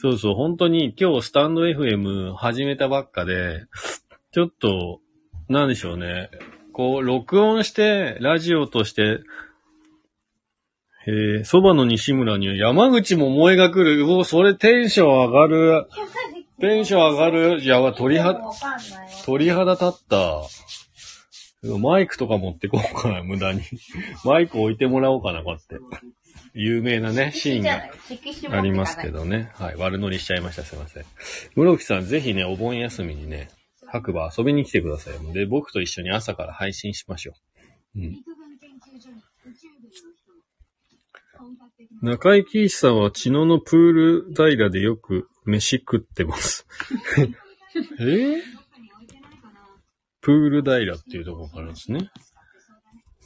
[0.00, 3.66] そうそう、本当に今日スタンド FM 始めたばっかで、
[4.32, 5.02] ちょっと、
[5.50, 6.30] なんでしょうね。
[6.72, 9.20] こう、録音して、ラジオとして、
[11.08, 14.02] えー、そばの西村には山口も萌えが来る。
[14.02, 15.86] うお、それテンション上がる。
[16.60, 17.60] テンション上がる。
[17.60, 18.40] いや、鳥肌。
[19.24, 20.42] 鳥肌立った。
[21.78, 23.62] マイクとか持ってこうかな、無駄に。
[24.24, 25.76] マイク置いてもらおうかな、こうやって。
[26.54, 29.08] 有名なね、シーンがありますけ。
[29.10, 29.50] どね。
[29.54, 29.76] はい。
[29.76, 30.62] 悪乗りしちゃいました。
[30.64, 31.04] すいません。
[31.54, 33.50] 室木さん、ぜひね、お盆休みにね、
[33.86, 35.32] 白馬遊びに来てください。
[35.32, 37.34] で、僕と一緒に朝から配信しましょ
[37.94, 38.00] う。
[38.00, 38.16] うん。
[42.02, 46.66] 中井貴一さんは茅野のプール平でよく飯食ってます。
[47.98, 48.02] え？
[48.02, 48.42] ー
[50.20, 52.10] プール平っていうところからですね。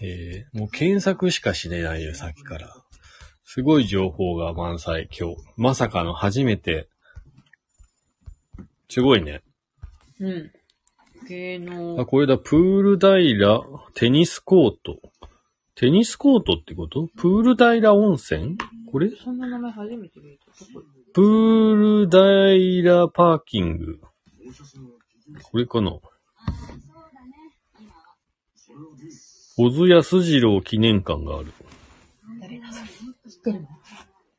[0.02, 2.74] えー、もう検索しかしねないよ、さっきから。
[3.44, 5.37] すごい情報が満載、今日。
[5.56, 6.88] まさかの初めて。
[8.88, 9.42] すごいね。
[10.20, 10.52] うん。
[11.28, 12.06] 芸あ、能。
[12.06, 13.61] これだ、プール平、
[13.94, 15.00] テニスコート。
[15.81, 17.09] テニスコートってこと？
[17.16, 18.59] プール平温泉？
[18.93, 19.09] これ？
[19.09, 20.45] そんな名前初めて見た。
[21.14, 23.99] プール平パーキング。
[25.43, 25.93] これかな？
[29.57, 31.51] 小津安二郎記念館がある。
[32.38, 32.71] 誰だ？
[32.75, 32.88] それ。
[33.31, 33.69] 知ってるの？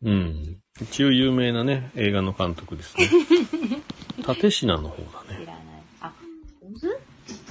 [0.03, 0.61] うん。
[0.79, 3.09] 一応有名なね、映画の監督ですね。
[4.27, 5.20] 立品の方だ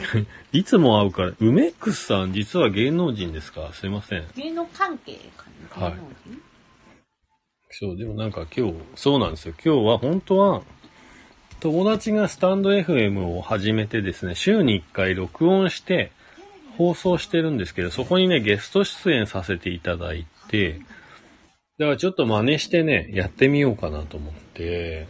[0.52, 3.70] いつも会うから、梅ックスさん実は芸能人ですか？
[3.72, 4.24] すいません。
[4.36, 5.46] 芸能関係か
[5.80, 5.86] な？
[5.86, 5.94] はい
[7.72, 9.54] そう、でもなんか今日、そうなんですよ。
[9.64, 10.62] 今日は本当は、
[11.60, 16.10] 友達がスタンド FM を始めてですね、週に1回録音して
[16.76, 20.80] 放送してるんですけど、そこにね、ゲスト出演させていただいて、
[21.78, 25.06] だからちょっと真似してね、やってみようかなと思って、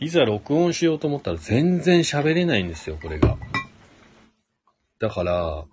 [0.00, 3.36] いざ録音しようと思ったら全然喋れないんですよ、これが。
[4.98, 5.64] だから、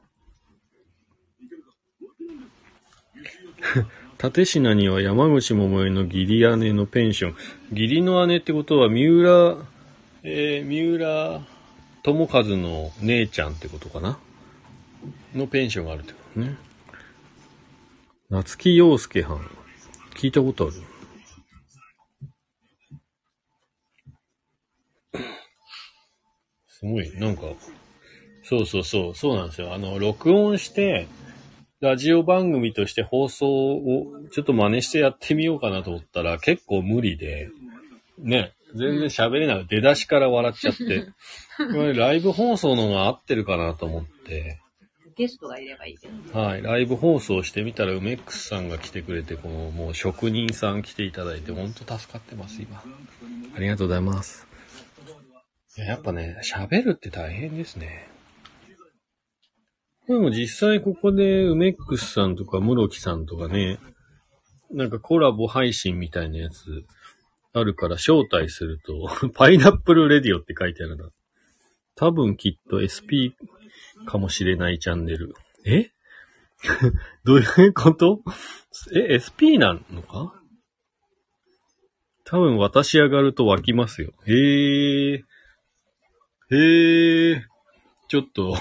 [4.23, 7.35] 立品には山口百恵の義理姉のペンション。
[7.71, 9.57] 義理の姉ってことは、三浦、
[10.23, 11.41] えー、三浦
[12.03, 14.19] 智和の姉ちゃんってことかな？
[15.33, 16.55] のペンションがあるってことね。
[18.29, 19.49] 夏木陽介はん。
[20.15, 20.73] 聞いたことある？
[26.67, 27.43] すごい、なんか、
[28.47, 29.73] そうそうそう、そうなんですよ。
[29.73, 31.07] あの、録音して、
[31.81, 37.49] ラジオ番組として放送をちょっと真似してやってみようかなと思ったら結構無理で、
[38.17, 39.65] ね、全然喋れない。
[39.67, 41.07] 出だしから笑っちゃって。
[41.57, 44.59] これライブ放送のが合ってるかなと思って、
[45.17, 46.39] ゲストがいればいいけど。
[46.39, 52.83] はい、ライブ放送してみたら梅ックスさんが来てくれて、このもう職人さん来ていただいて、ほんと助かってます、今。
[53.55, 54.45] ありがとうございます。
[55.77, 58.14] いややっぱね、喋るって大変ですね。
[60.07, 63.79] でも実際ここで梅ックスさんとか室木さんとかね、
[64.71, 66.83] なんかコラボ配信みたいなやつ
[67.53, 71.09] あるから招待すると、 パイナップルレディオって書いてあるな。
[71.95, 73.33] 多分きっと SP
[74.05, 75.33] かもしれないチャンネル。
[75.65, 75.89] え？
[77.23, 78.21] どういうこと？
[78.93, 80.39] え、SP なのか？
[82.25, 84.11] 多分私上がると湧きますよ。
[84.25, 85.23] へえ。
[86.51, 87.45] へえ。
[88.09, 88.55] ちょっと、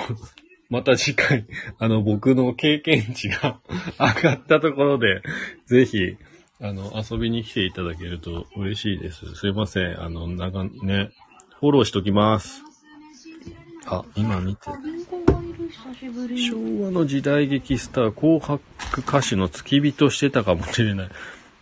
[0.75, 1.47] また次回、
[1.79, 3.61] あの、僕の経験値が
[4.01, 5.23] 上がったところで、
[5.67, 6.17] ぜひ、
[6.61, 9.37] あの、遊びに来ていただけると嬉しいです。
[9.37, 10.03] すいません。
[10.03, 11.11] あの、なんかね、
[11.61, 12.61] フォローしときます。
[13.87, 14.63] あ、今見て。
[16.37, 18.61] 昭和の時代劇スター、紅白
[18.99, 21.09] 歌手の付き人してたかもしれない。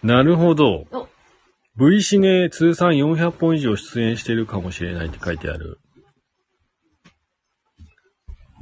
[0.03, 0.87] なるほど。
[0.91, 1.07] お
[1.77, 5.82] V シネ通算400本以上出演してるかもしれないって書いてある。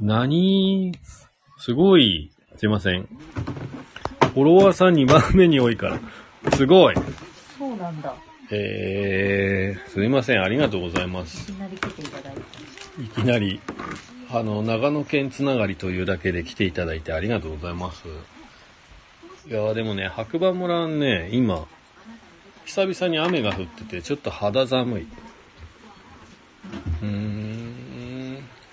[0.01, 0.91] 何？
[1.57, 2.31] すごい。
[2.57, 3.03] すいません。
[3.03, 5.99] フォロワーさん2番目に多いから。
[6.55, 6.95] すごい。
[7.57, 8.15] そうなんだ。
[8.49, 10.41] えー、すいません。
[10.41, 11.45] ありがとうございまいす。
[11.45, 12.41] きなり来ていただいて。
[13.01, 13.61] いきなり、
[14.31, 18.07] あの、長野県つながりというだけで来ていただいてありがとうございます。
[19.47, 21.67] いやーでもね、白馬村ね、今、
[22.65, 25.07] 久々に雨が降ってて、ちょっと肌寒い。
[27.01, 27.70] うーん、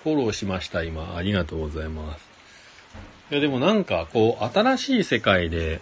[0.09, 1.15] フォローしました、今。
[1.15, 2.29] ありがとうございます。
[3.31, 5.81] いや、でもなんか、こう、新しい世界で、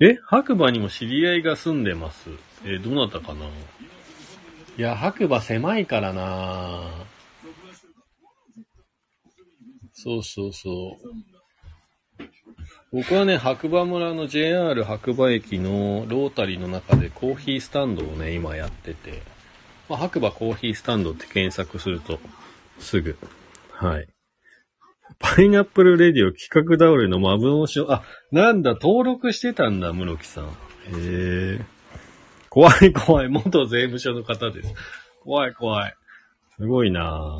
[0.00, 2.30] え白馬にも知り合いが住んでます。
[2.64, 3.44] え、どなたかな？
[3.46, 3.50] い
[4.80, 6.88] や、白馬狭いからな
[9.92, 10.96] そうそうそ
[12.18, 12.24] う。
[12.92, 19.22] 僕はね、白馬村の JR 白馬駅のロータリーの中でコーヒースタンドをね、今やってて、
[19.90, 22.18] まあ、白馬コーヒースタンドって検索すると、
[22.80, 23.16] すぐ、
[23.70, 24.08] はい。
[25.18, 30.44] パイナップルレディオ企画倒れのマブのしあ、なんだ、登録してたんだ、室木さん。
[30.46, 30.48] へ
[30.88, 31.64] え。
[32.48, 34.74] 怖い怖い、元税務署の方です。
[35.22, 35.94] 怖い怖い。
[36.56, 37.38] すごいな。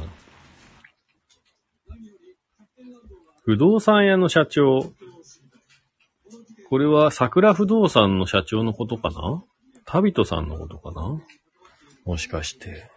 [3.45, 4.93] 不動産屋の社長。
[6.69, 9.43] これは桜不動産の社長のことかな？
[9.87, 11.21] タビトさんのことかな？
[12.05, 12.91] もしかして。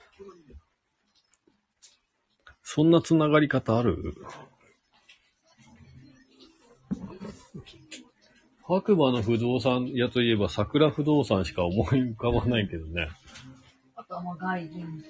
[2.63, 4.15] そんなつながり方ある？
[8.65, 13.09] 白馬の不動産屋といえば桜不動産しか思い浮かばないけどね。
[13.95, 15.03] あとはまあ外人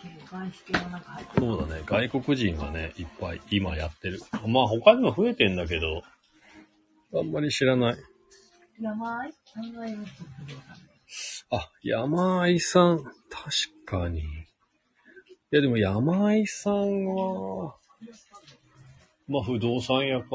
[0.00, 1.46] 系、外資系の中入ってる。
[1.46, 1.82] そうだね。
[1.86, 4.20] 外国人がね、いっぱい今やってる。
[4.46, 6.02] まあ他にも増えてんだけど、
[7.18, 7.96] あんまり知らない。
[8.78, 9.32] 山井？
[9.56, 10.76] 山井の人不動産
[11.50, 13.02] あ、山井さん。
[13.02, 13.12] 確
[13.86, 14.22] かに。
[15.52, 17.74] いやでも山井さんは、
[19.28, 20.26] まあ不動産屋か。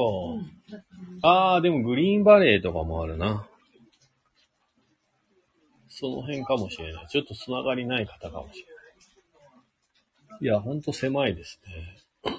[1.22, 3.44] ああ、でもグリーンバレーとかもあるな。
[5.88, 7.06] その辺かもしれない。
[7.08, 8.66] ちょっとつながりない方かもしれ
[10.28, 10.44] ない。
[10.44, 11.60] いや、ほんと狭いです
[12.24, 12.32] ね。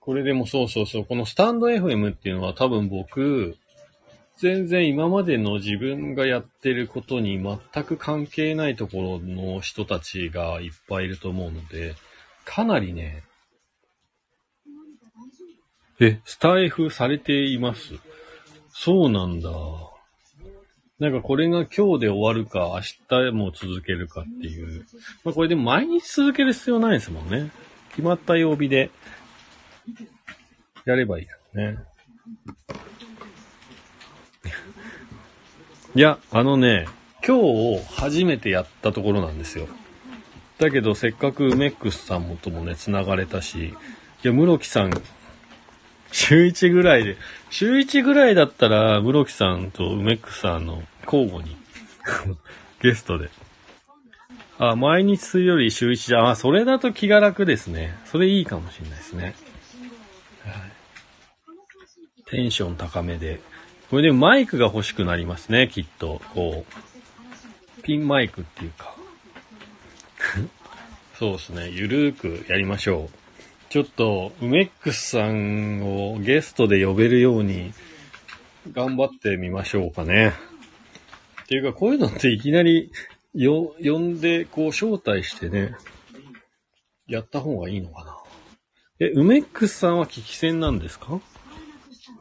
[0.00, 3.58] これでもそうそうそう、このスタンド FM っていうのは多分僕、
[4.38, 11.94] 全然今までの自分がやってることに全く関係ないところの人たちがいっぱいいると思うので、
[12.44, 13.24] かなりね、
[15.98, 17.94] え、スタイフされています。
[18.68, 19.50] そうなんだ。
[20.98, 22.78] なんかこれが今日で終わるか
[23.10, 24.84] 明日も続けるかっていう。
[25.24, 27.50] まあこれでも毎日続ける必要ないですもんね。
[27.90, 28.90] 決まった曜日で
[30.84, 31.78] やればいいよね。
[35.96, 36.86] いや、あのね、
[37.26, 39.66] 今日初めてやったところなんですよ。
[40.58, 43.72] だけどせっかくメックスさんもともね、繋がれたし、い
[44.22, 44.92] や、室木さん、
[46.12, 47.16] 週1ぐらいで、
[47.48, 51.56] 週1ぐらいだったら、室木さんと梅ックスさんの交互に、
[52.82, 53.30] ゲストで。
[54.58, 57.96] あ、毎日水曜日週1じゃ、あ、それだと気が楽ですね。
[58.04, 59.34] それいいかもしれないですね。
[60.44, 63.40] はい、テンション高めで。
[63.90, 66.20] これでマイクが欲しくなりますね、きっと。
[66.34, 66.64] こ
[67.78, 68.94] う、ピンマイクっていうか。
[71.18, 73.16] そうですね、ゆるーくやりましょう。
[73.68, 77.72] ちょっと、ウメックスさんをゲストで呼べるように、
[78.72, 80.34] 頑張ってみましょうかね。
[81.42, 82.90] っていうか、こういうのっていきなり、
[83.34, 85.74] よ、呼んで、こう、招待してね、
[87.06, 88.16] やった方がいいのかな。
[88.98, 91.20] え、ウメックスさんは聞き戦なんですか？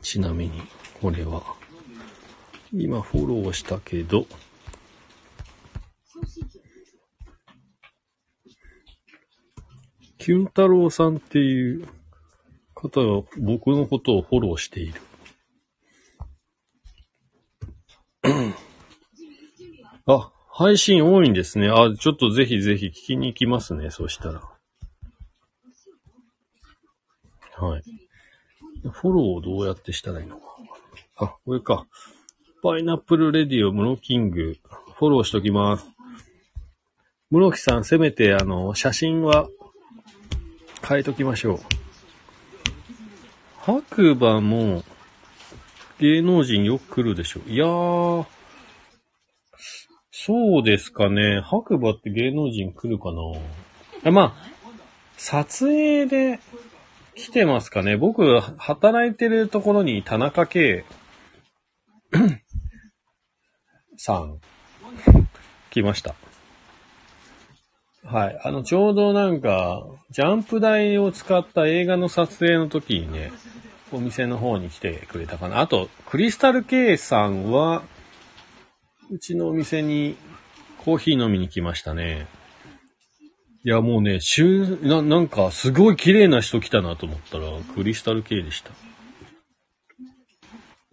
[0.03, 0.61] ちなみに、
[1.05, 1.43] これは。
[2.73, 4.25] 今フォローしたけど、
[10.17, 11.87] キュン太郎さんっていう
[12.73, 14.99] 方が僕のことをフォローしている。
[20.07, 21.69] あ、配信多いんですね。
[21.69, 23.91] あ、ちょっとぜひぜひ聞きに行きますね。
[23.91, 24.41] そしたら。
[27.57, 27.83] はい。
[28.91, 30.54] フォローをどうやってしたらいいのか。
[31.17, 31.87] あ、これか。
[32.61, 34.57] パイナップルレディオムロキング、
[34.97, 35.85] フォローしときます。
[37.31, 39.47] 室木さん、せめて、あの、写真は
[40.85, 41.59] 変えときましょう。
[43.59, 44.83] 白馬も
[45.99, 47.39] 芸能人よく来るでしょ。
[47.47, 48.25] いやー、
[50.11, 51.39] そうですかね。
[51.39, 53.21] 白馬って芸能人来るかな
[54.03, 54.51] あまあ、
[55.15, 56.41] 撮影で
[57.15, 57.95] 来てますかね。
[57.95, 60.83] 僕、働いてるところに田中圭
[63.97, 64.39] さん、
[65.71, 66.15] 来ました。
[68.03, 68.39] はい。
[68.43, 73.31] あの、ちょうどなんか、ジャンプ台を使った映画の撮影の時にね、
[73.91, 75.59] お店の方に来てくれたかな。
[75.59, 77.83] あと、クリスタル K さんは、
[79.09, 80.17] うちのお店に
[80.77, 82.27] コーヒー飲みに来ましたね。
[83.63, 88.69] いや、もうね、週、な、なんか、すごい綺麗な人来たなと思ったら、クリスタル K でした。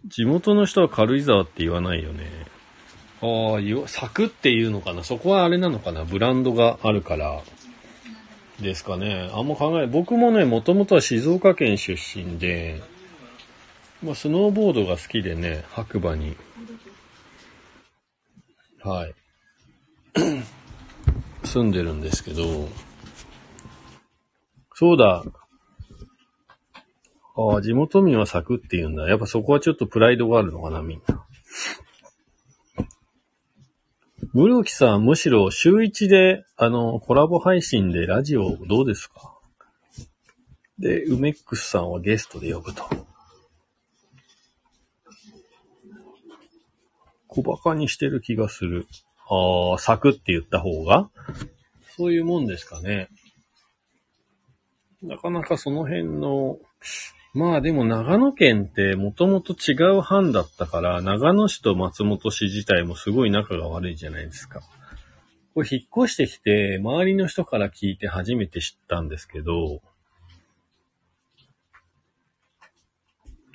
[0.06, 2.30] 地元の人は軽井沢って言わないよね。
[3.20, 7.40] ああ、よ、柵っていうのかなそこはあれなのかなブランドがあるから。
[8.60, 9.30] ですかね。
[9.34, 12.80] あんま考え、僕もね、もともとは静岡県出身で、
[14.02, 16.36] まあ、スノーボードが好きでね、白馬に。
[18.82, 19.14] はい。
[21.44, 22.68] 住んでるんですけど、
[24.74, 25.24] そうだ。
[27.34, 29.08] ああ、地元民は咲くって言うんだ。
[29.08, 31.24] やっぱそこはちょっとプライドがあるのかな、みんな。
[34.34, 39.38] 室木さん、むしろ週一で、あの、コラボ配信でラジオどうですか？
[40.78, 42.84] で、梅ックスさんはゲストで呼ぶと。
[47.28, 48.86] 小馬鹿にしてる気がする。
[49.28, 51.10] ああ、咲くって言った方が？
[51.96, 53.08] そういうもんですかね。
[55.02, 56.58] なかなかその辺の、
[57.34, 64.60] まあでも長野県ってもともと違う藩だったから、長野市と松本市自体もすごい仲が悪いじゃないですか。
[65.54, 69.80] これ引っ越してきて、周りの人から聞いて初めて知ったんですけど、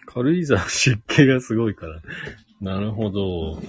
[0.08, 2.02] 軽井沢湿気がすごいから。
[2.62, 3.62] なるほど。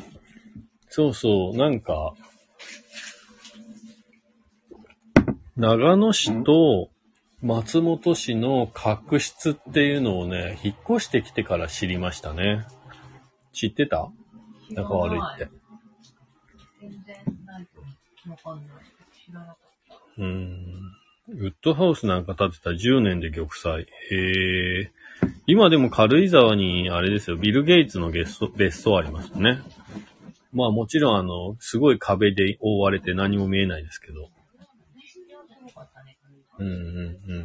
[0.88, 2.14] そうそう、なんか、
[5.56, 6.88] 長野市と
[7.40, 12.64] 松本市の確執っていうのをね、引っ越してきてから知りましたね。
[13.52, 14.10] 知ってた？
[14.70, 15.48] 仲悪いって。
[16.80, 17.16] 全然
[17.46, 17.80] ないと
[18.30, 18.76] わかんない。
[19.24, 19.56] 知らなかっ
[19.88, 19.94] た。
[20.18, 20.64] うーん。
[21.28, 23.78] ウッドハウスなんか建てたら10年で玉砕。
[23.78, 23.86] へ
[24.80, 24.90] え。
[25.46, 29.60] 今でも軽井沢に、あれですよ、ビル・ゲイツの別荘別荘ありますよね。
[30.52, 34.28] まあもちろんあの、すごい壁で覆われて何も見えないですけど。
[36.58, 37.38] うんうんう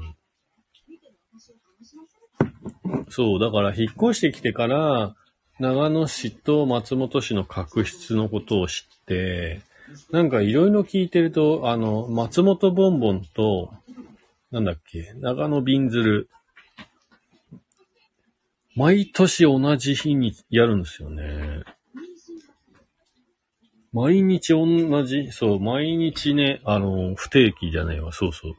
[3.02, 3.10] ん。
[3.10, 5.16] そう、だから引っ越してきてから、
[5.60, 9.62] 長野市と松本市の確執のことを知って、
[10.12, 13.72] なんかいろいろ聞いてると、あの、松本ボンボンと、
[14.52, 16.28] なんだっけ、長野瓶鶴、
[18.76, 21.64] 毎年同じ日にやるんですよね。
[23.92, 28.56] 毎日同じ、そう、毎日ね、あの、不定期じゃないわ、そうそう。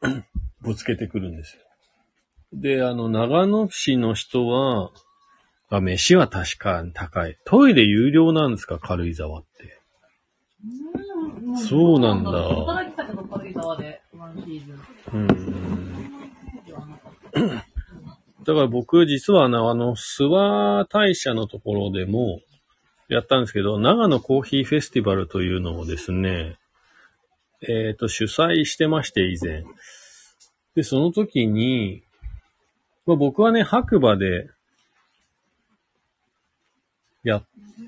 [0.62, 1.62] ぶつけてくるんですよ。
[2.52, 4.90] で、あの、長野市の人は、
[5.70, 7.36] あ、飯は確かに高い。
[7.44, 9.78] トイレ有料なんですか、軽井沢って。
[10.64, 12.30] うんそうなんだ。
[15.12, 16.10] うーん。
[18.44, 22.40] だから僕、実はあの、あの、諏訪大社のところでも、
[23.08, 26.57] やったんですけど、長野コーヒーフェスティバルというのをですね、
[27.60, 29.64] えっ、と、主催してまして、以前。
[30.74, 32.02] で、その時に、
[33.06, 34.48] まあ、僕はね、白馬で、
[37.24, 37.42] やっ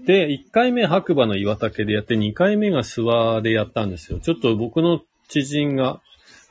[0.07, 4.18] て、1回目白馬の岩竹でやって、2回目が諏訪でやったんですよ。
[4.18, 6.01] ちょっと僕の知人が、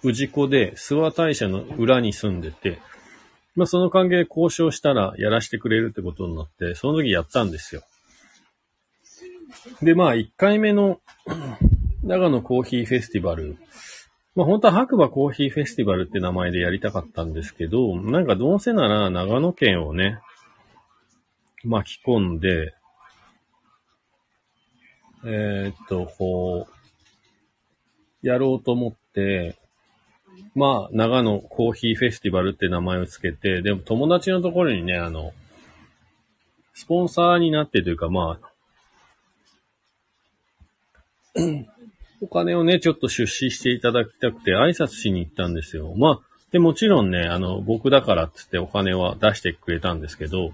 [0.01, 2.79] 氏子で、諏訪大社の裏に住んでて、
[3.55, 7.81] まあ、その関係交渉したらやらせてくれるってことになって、その時やったんですよ。
[9.81, 11.01] で、まあ、1回目の
[12.03, 13.57] 長野コーヒーフェスティバル。
[14.35, 20.19] まあ、本当は白馬コーヒーフェスティバルって名前でやりたかったんですけど、なんかどうせなら長野県をね、
[21.65, 22.73] 巻き込んで、
[25.25, 26.67] えーっと、こ
[28.23, 29.57] う、やろうと思って、
[30.55, 35.33] まあ、長野コーヒーフェスティバルって名前をつけて、でも友達のところにね、あの、
[36.73, 38.49] スポンサーになってというか、まあ、
[42.21, 45.93] お金をね、ちょっと出資していただきたくて挨拶しに行ったんですよ。
[45.95, 46.19] まあ、
[46.51, 50.51] で、もちろんね、あの、僕だからっつってお金は出してくれたんですけど、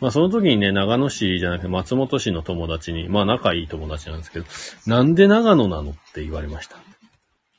[0.00, 4.46] まあその時にね、長野市じゃなくて松本市の友達に、まあ仲いい友達なんですけど、
[4.86, 6.76] なんで長野なのって言われました。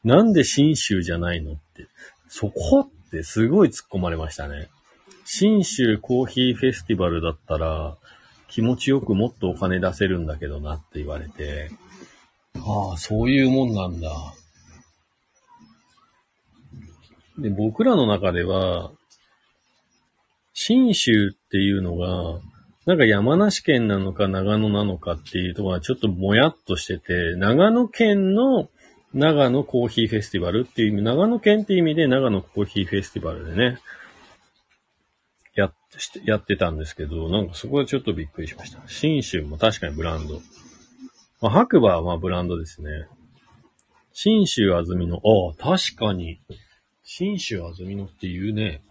[0.03, 1.87] なんで新州じゃないのって。
[2.29, 4.69] そこってすごい突っ込まれましたね。
[5.25, 7.97] 新州コーヒーフェスティバルだったら、
[8.47, 11.71] 気持ちよくもっとお金出せるんだけどなって言われて、
[12.55, 14.09] ああ、そういうもんなんだ。
[17.37, 18.91] で、僕らの中では、
[20.53, 22.41] 新州っていうのが、
[22.85, 28.69] なんか山梨県なのか長野なのかっていうところがちょっともやっとしてて、長野県の
[29.13, 33.79] 長野コーヒーフェスティバルっていう意味、長野県っていう意味で長野コーヒーフェスティバルでね、
[35.55, 38.81] やってやってたんですけど、なんかそこでちょっとびっくりしました。
[38.87, 40.41] 新州も確かにブランド。
[41.41, 43.07] まあ、白馬はまあブランドですね。
[44.11, 45.15] 新州安曇野。
[45.15, 45.19] あ
[45.51, 46.41] あ、確かに。
[47.03, 48.81] 新州安曇野って言うね。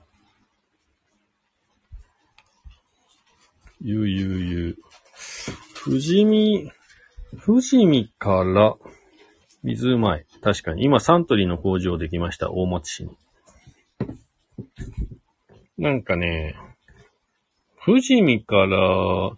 [3.82, 4.76] 言う言う言う。
[5.84, 6.72] 富士見、
[7.44, 8.76] 富士見から
[9.62, 10.26] 水うまい。
[10.42, 10.84] 確かに。
[10.84, 12.50] 今サントリーの工場できました。
[12.50, 13.10] 大町市に。
[15.76, 16.56] なんかね、
[17.88, 19.30] 富士見から、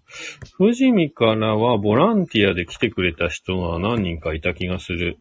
[0.58, 5.20] 富士見からはボランティアで来てくれた人が何人かいた気がする。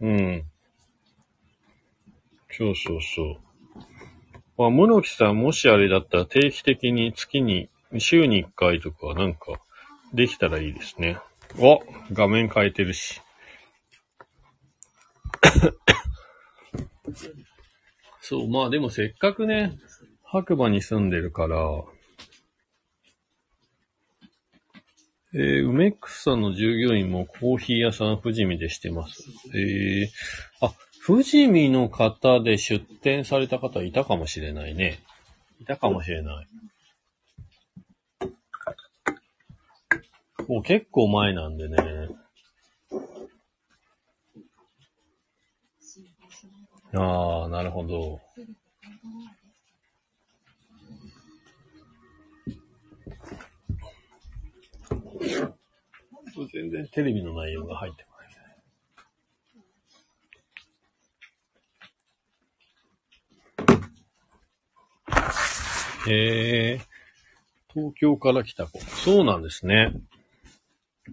[0.00, 0.42] うん。
[2.50, 3.38] そうそうそ
[4.58, 4.66] う。
[4.66, 7.68] あ、室木さん、もしあれだったら定期的に月に、
[7.98, 9.60] 週に1回とかなんか、
[10.12, 11.20] できたらいいですね。
[11.60, 11.78] お
[12.10, 13.22] 画面変えてるし。
[18.20, 19.78] そう、まあでもせっかくね、
[20.36, 21.56] 白馬に住んでるから、
[25.32, 29.24] えー、梅ックスさんの従業員もコーヒー屋さん富士見でしてます。
[29.54, 30.08] えー、
[30.60, 30.74] あ、
[31.06, 34.98] 富士見の方で出店された方いたかもしれないね。
[35.58, 36.46] いたかもしれない。
[40.48, 41.76] もう結構前なんでね。
[46.94, 48.20] ああ、なるほど。
[56.52, 58.40] 全然テレビの内容が入ってこないです
[66.06, 66.12] ね。
[66.12, 66.80] へえ、
[67.72, 68.78] 東京から来た子。
[68.80, 69.92] そうなんですね。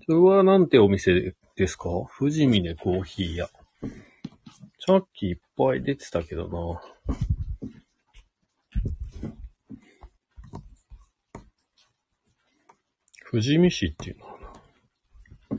[0.06, 1.90] それはなんてお店ですか？
[2.18, 3.50] 富士峰コーヒー屋。
[4.86, 6.82] さっきいっぱい出てたけどな。
[13.34, 14.32] 富士見市っていうのか
[15.56, 15.58] な。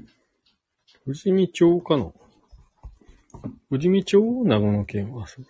[1.04, 2.12] 富士見町かな
[3.68, 5.46] 富士見町長野県はそう。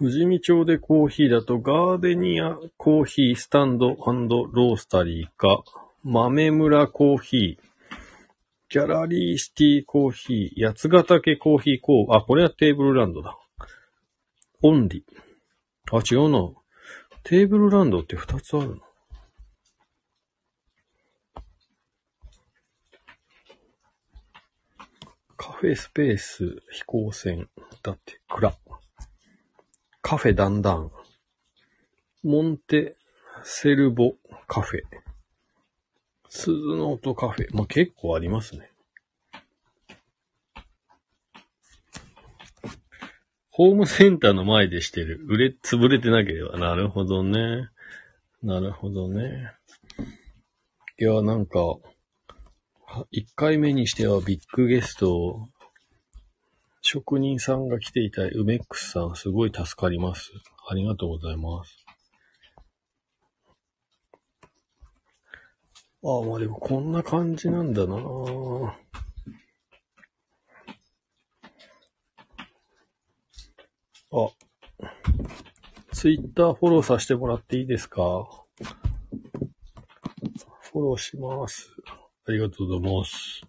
[0.00, 5.62] 富士見町でコーヒーだと、ガーデニアコーヒースタンドロースタリーか、
[6.02, 7.64] 豆村コーヒー、
[8.68, 13.38] ギャラリーシティコーヒー、八ヶ岳コーヒーコー、あ、これはテーブルランドだ。
[14.60, 15.96] オンリー。
[15.96, 16.63] あ、違うな。
[17.24, 18.76] テーブルランドって二つあるの？
[25.36, 27.48] カフェスペース飛行船。
[27.82, 28.54] だって、蔵。
[30.02, 30.90] カフェだんだん。
[32.22, 32.96] モンテ
[33.42, 34.16] セルボ
[34.46, 34.80] カフェ。
[36.28, 37.46] 鈴の音カフェ。
[37.56, 38.70] まあ、結構ありますね。
[43.56, 45.24] ホームセンターの前でしてる。
[45.28, 46.58] 売れ、潰れてなければ。
[46.58, 47.68] なるほどね。
[48.42, 49.52] なるほどね。
[50.98, 51.60] いや、なんか、
[53.12, 55.48] 一回目にしてはビッグゲスト、
[56.82, 60.32] 職人さんが来ていた梅ックスさん、すごい助かります。
[60.68, 61.76] ありがとうございます。
[66.02, 68.83] ああ、まあでもこんな感じなんだなぁ
[74.16, 74.30] あ、
[75.92, 78.28] ツイッターフォローさせてもらっていいですか？
[80.60, 81.74] フォローします。
[82.28, 83.42] ありがとうございます。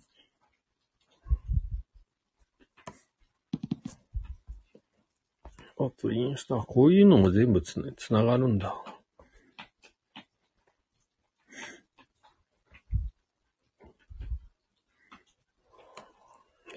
[5.78, 8.76] あと、インスタ、こういうのも全部つなつながるんだ。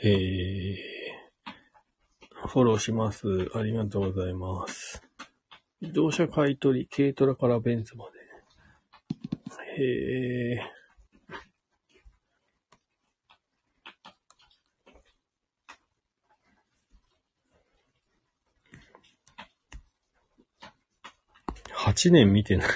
[0.02, 0.76] えー、
[2.48, 3.26] フォローします。
[3.54, 5.02] ありがとうございます。
[5.82, 8.18] 自動車買い取り、軽トラからベンツまで。
[9.80, 10.78] へえ。
[21.76, 22.68] 8年見てない。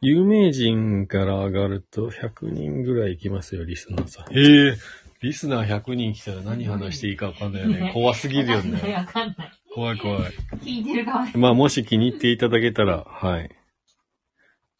[0.00, 4.32] 有名人から上がると100人ぐらい行きますよ、リスナーさん。
[4.36, 4.76] へえ、
[5.22, 7.90] リスナー100人来たら何話していいかわかんないよね。
[7.94, 8.94] 怖すぎるよね。
[8.94, 9.52] わかんない。
[9.72, 10.32] 怖い怖い。
[10.62, 13.50] 聞いてる側まあ、もし気に入っていただけたら、はい。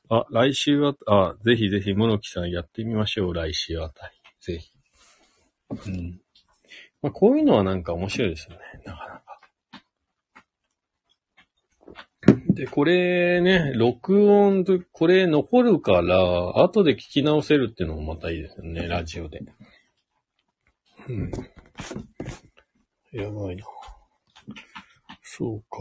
[0.09, 4.15] あ、来週は、あ、ぜひぜひ、モノキさんやってみましょう、来週あたり。
[4.41, 4.73] ぜひ。
[5.71, 6.21] うん。
[7.03, 9.23] まあ、こういうのはなんか面白いですよね、なか
[12.27, 12.43] なか。
[12.49, 19.41] で、これね、録音で、これ残るから、後で聞き直せるっていうのもまたいいですよね、ラジオで。
[21.09, 21.31] うん。
[23.13, 23.65] やばいな。
[25.23, 25.79] そうか。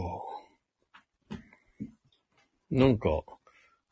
[2.70, 3.08] なんか、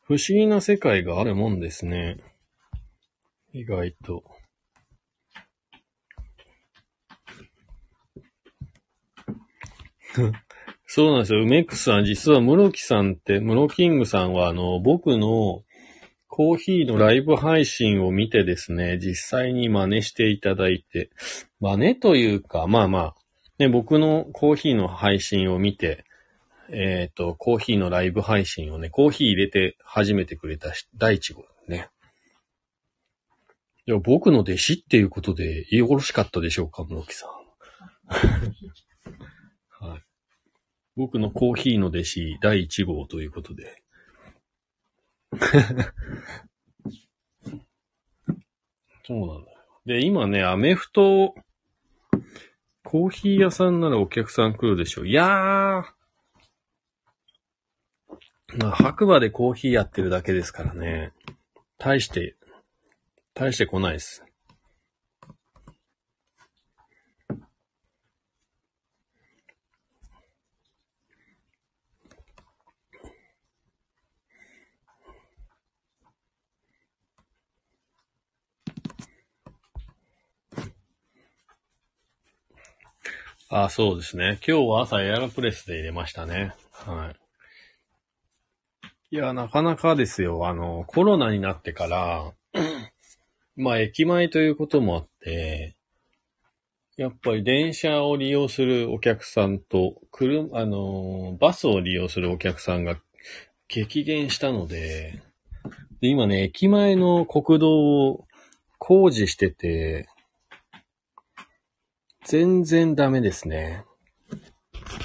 [0.01, 2.17] 不思議な世界があるもんですね。
[3.53, 4.23] 意外と。
[10.85, 11.41] そうなんですよ。
[11.43, 15.63] 梅クスさん、実は室木さんって、室キングさんは、あの、僕の
[16.33, 21.09] コーヒーのライブ配信を見てですね、実際に真似していただいて、
[21.59, 23.15] 真似というか、まあまあ、
[23.59, 26.05] ね、僕のコーヒーの配信を見て、
[26.69, 31.89] えっ、と、コーヒーのライブ配信をね、コーヒー入れて始めてくれたし第一号ね。
[33.85, 37.29] いや、僕の弟子っていうことでよろしかったでしょうか、室木さん。
[39.85, 40.01] はい。
[40.95, 43.83] 僕のコーヒーの弟子第1号ということで。
[49.05, 49.57] そうなんだよ。
[49.85, 51.33] で、今ね、アメフト、
[52.83, 55.07] コーヒー屋さんならお客さん来るでしょう。
[55.07, 55.83] いやー、
[58.57, 61.13] まあ、白馬でコーヒーやってるだけですからね。
[61.77, 62.35] 大して、
[63.33, 64.23] 大して来ないです。
[83.53, 84.39] あ、そうですね。
[84.47, 86.55] 今日は朝エアロプレスで入れましたね。
[86.71, 87.13] は
[89.11, 89.15] い。
[89.15, 90.47] いや、なかなかですよ。
[90.47, 92.31] あの、コロナになってから、
[93.57, 95.75] まあ、駅前ということもあって、
[96.95, 103.01] やっぱり電車を利用するお客さんと、車、あの、バスを利用するお客さんが
[103.67, 105.21] 激減したので、
[105.99, 108.25] で、今ね、駅前の国道を
[108.77, 110.07] 工事してて、
[112.25, 113.83] 全然ダメですね。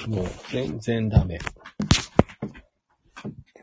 [0.07, 1.39] もう、全然ダメ。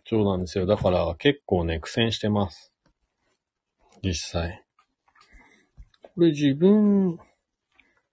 [0.06, 0.66] そうなんですよ。
[0.66, 2.74] だから結構ね、苦戦してます。
[4.04, 4.64] 実際。
[6.02, 7.18] これ自分、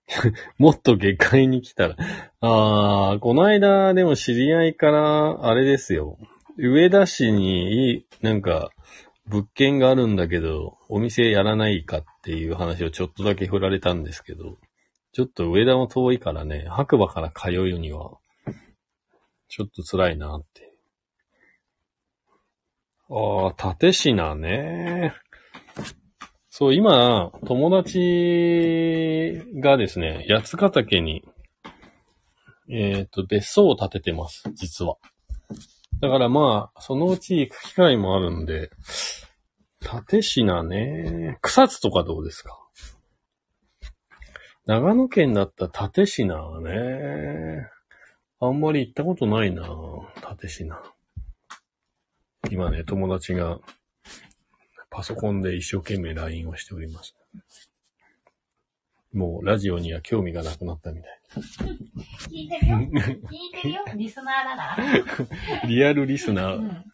[0.58, 1.96] もっと下界に来たら。
[2.40, 6.18] あー、この間でも知り合いから、あれですよ。
[6.56, 8.70] 上田市に、なんか、
[9.26, 14.58] 物件があるんだけど、お店やらないかっていう話をちょっとだけ振られたんですけど、
[15.12, 18.18] ちょっと上田も遠いからね、白馬から通うには、
[19.48, 20.72] ちょっと辛いなって。
[23.10, 25.14] ああ、立品ね。
[26.48, 31.24] そう、今、友達がですね、八ヶ岳に、
[32.68, 34.96] えっ、と、別荘を建ててます、実は。
[36.00, 38.70] だからまあ、そのうち行く機会もあるんで、
[39.80, 41.38] 立品ね。
[41.42, 42.56] 草津とかどうですか？
[44.70, 47.68] 長野県だったら立品はね。
[48.38, 49.68] あんまり行ったことないな
[50.30, 50.72] 立品。
[52.52, 53.58] 今ね、友達が
[54.88, 57.16] パソコンで一生懸命 LINE をしております。
[59.12, 61.20] もうラジオには興味がなくなったみたい。
[62.28, 62.76] 聞いてるよ。
[62.78, 62.90] 聞い
[63.50, 63.84] てるよ。
[63.98, 65.68] リスナーだから。
[65.68, 66.58] リアルリスナー。
[66.58, 66.84] うん。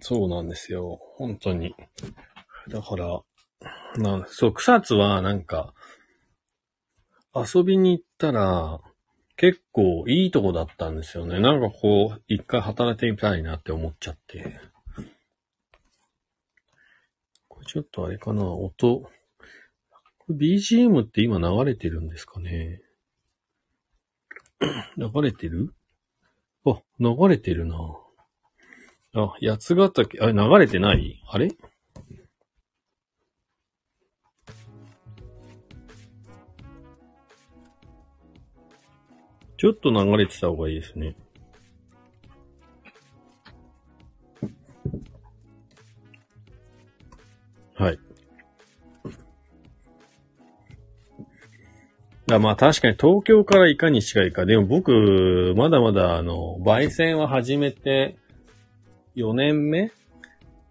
[0.00, 1.00] そうなんですよ。
[1.16, 1.74] 本当に。
[2.68, 3.22] だから、
[3.96, 5.74] なんそう、草津はなんか、
[7.34, 8.80] 遊びに行ったら、
[9.36, 11.38] 結構いいとこだったんですよね。
[11.38, 14.60] なんかこう、一回働いてみたいなって思っちゃって。
[17.48, 19.00] これちょっとあれかな、音。
[19.00, 19.10] こ
[20.30, 22.82] れ BGM って今流れてるんですかね
[24.98, 25.72] 流れてる？
[26.66, 27.76] あ、流れてるな。
[29.14, 31.22] あ、八ヶ岳、あれ流れてない？
[31.28, 31.50] あれ？
[39.58, 41.16] ちょっと流れてた方がいいですね。
[47.74, 47.98] はい。
[52.30, 54.46] あまあ確かに東京からいかに近いか。
[54.46, 58.16] でも僕、まだまだあの、焙煎は始めて
[59.16, 59.90] 4年目？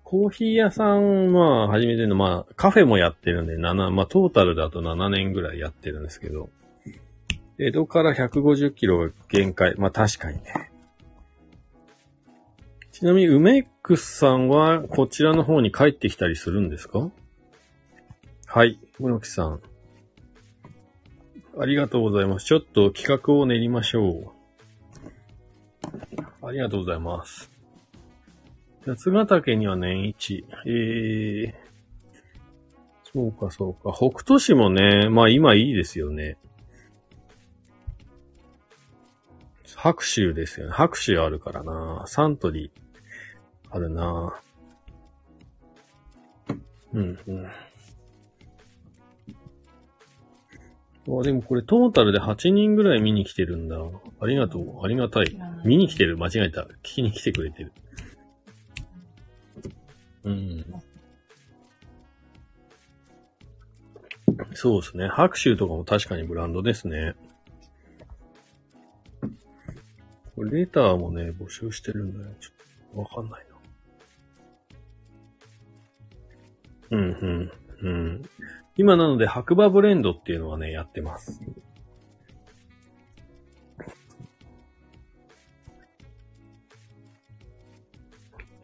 [0.04, 6.50] コーヒー屋さんは始めてるの、まあカフェもやってるんで7、まあトータルだと7年ぐらいやってるんですけど、
[7.60, 9.76] 江戸から150キロが限界。
[9.78, 10.72] まあ確かにね。
[12.92, 17.10] ちなみに、梅ックスさんはこちらの方に帰ってきたりするんですか？
[18.46, 19.62] はい、室木さん。
[21.60, 22.46] ありがとうございます。
[22.46, 24.32] ちょっと企画を練りましょう。
[26.46, 27.52] ありがとうございます。
[28.86, 30.46] 八ヶ岳には年一。
[30.66, 31.54] えー、
[33.12, 33.92] そうかそうか。
[33.92, 36.38] 北斗市もね、まあ今いいですよね。
[39.78, 40.74] 白州ですよね。
[40.74, 42.04] 白州あるからな。
[42.08, 42.80] サントリー
[43.70, 44.42] あるな。
[46.94, 47.46] うん、うん。
[51.20, 53.78] あ、でもこれトータルで8人ぐらい見に来てるんだ。
[54.20, 54.84] ありがとう。
[54.84, 55.38] ありがたい。
[55.64, 56.18] 見に来てる。
[56.18, 56.62] 間違えた。
[56.62, 57.72] 聞きに来てくれてる。
[60.24, 60.66] うん。
[64.56, 65.08] そうですね。
[65.08, 67.14] 白州とかも確かにブランドですね。
[70.38, 72.36] これレターもね、募集してるんだよ。
[72.40, 72.56] ちょっ
[72.94, 73.46] とわかんない
[76.92, 76.98] な。
[76.98, 77.52] うんうん。
[77.82, 78.22] うん。
[78.76, 81.42] 今なので白馬ブレンドっていうのはね、やってます。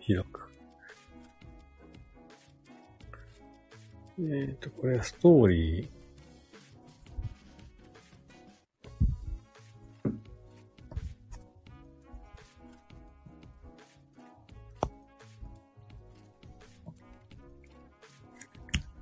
[0.07, 0.47] 開く。
[4.19, 6.02] えっ、ー、と、これはストーリー。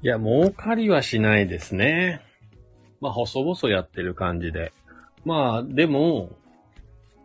[0.03, 2.21] いや、儲かりはしないですね。
[3.01, 4.73] まあ、細々やってる感じで。
[5.25, 6.31] まあ、でも、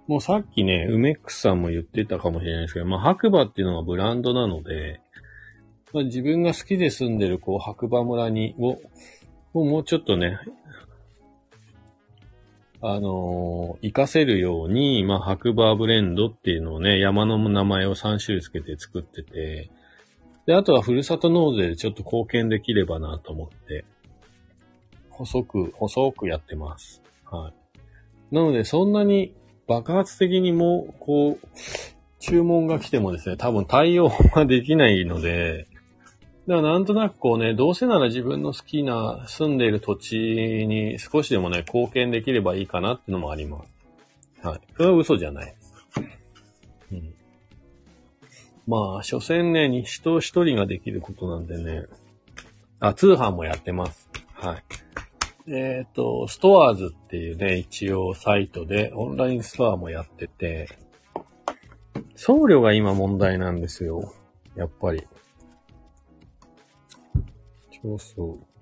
[0.06, 5.00] もうさっきね、梅ックスさんも言ってたかもしれないですけど、まあ、白馬っていうのはブランドなので、
[5.94, 8.78] まあ、自分が好きで住んでる、こう、白馬村に、を、
[9.54, 10.38] をもうちょっとね、
[12.82, 19.70] あのー活かせるように、まあ、白馬ブレンドっていうのをね、山の名前を3種類つけて作ってて、
[20.46, 23.84] で、あとはふるさと納税でちょっと貢献できればなと思って、
[25.10, 27.02] 細く、細くやってます。
[27.24, 28.34] はい。
[28.34, 29.34] なので、そんなに
[29.66, 31.48] 爆発的にも、こう、
[32.20, 35.66] 注文が来てもですね、多分対応はできないので、
[36.46, 44.46] だからなんとなくこうね、どうせなら自分の好きな住んでいる土地に少しでもね、貢献できればいいかなってのもあります。
[44.46, 44.60] はい。
[44.76, 45.54] それは嘘じゃない
[48.66, 51.86] まあ、所詮ね、に人一人ができることなんでね。
[52.80, 54.10] あ、通販もやってます。
[54.34, 54.64] はい。
[55.48, 60.68] えっ、と、ストアーズっていうね、一応サイトでオンラインストアもやってて、
[62.16, 64.12] 送料が今問題なんですよ。
[64.56, 65.06] やっぱり。
[67.82, 68.56] そうそう。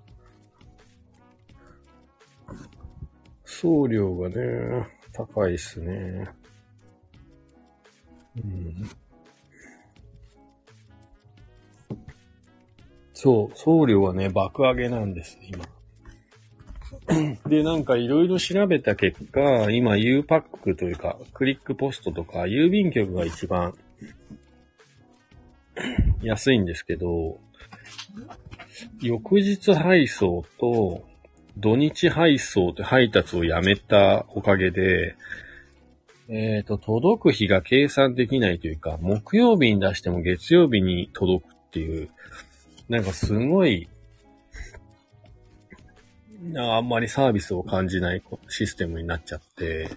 [3.43, 6.29] 送料がね、高いっすね。
[8.35, 8.89] うん。
[13.15, 15.65] そう、送料はね、爆上げなんです、今。
[17.47, 23.73] で、なんかいろいろ調べた結果、今 U パックというか、クリックポストとか、郵便局が一番
[26.21, 27.39] 安いんですけど、
[29.01, 31.05] 翌日配送と
[31.57, 35.15] 土日配送って配達をやめたおかげで、
[36.27, 42.09] えっ、と、届く日が計算できないというか、木曜日に出しても月曜日に届くっていう、
[42.89, 43.89] なんかすごい、
[46.55, 49.89] あんまりサービスを感じないシステムになっちゃって、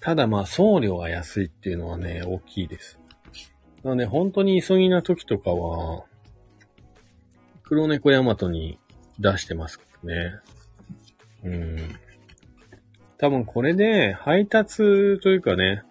[0.00, 3.00] ただまあ送料が安いっていうのはね、大きいです。
[3.82, 6.04] なので本当に急ぎな時とかは、
[7.62, 8.78] 黒猫ヤマトに
[9.18, 10.34] 出してますけどね。
[11.44, 11.76] うん。
[13.18, 15.82] 多分これで配達というかね、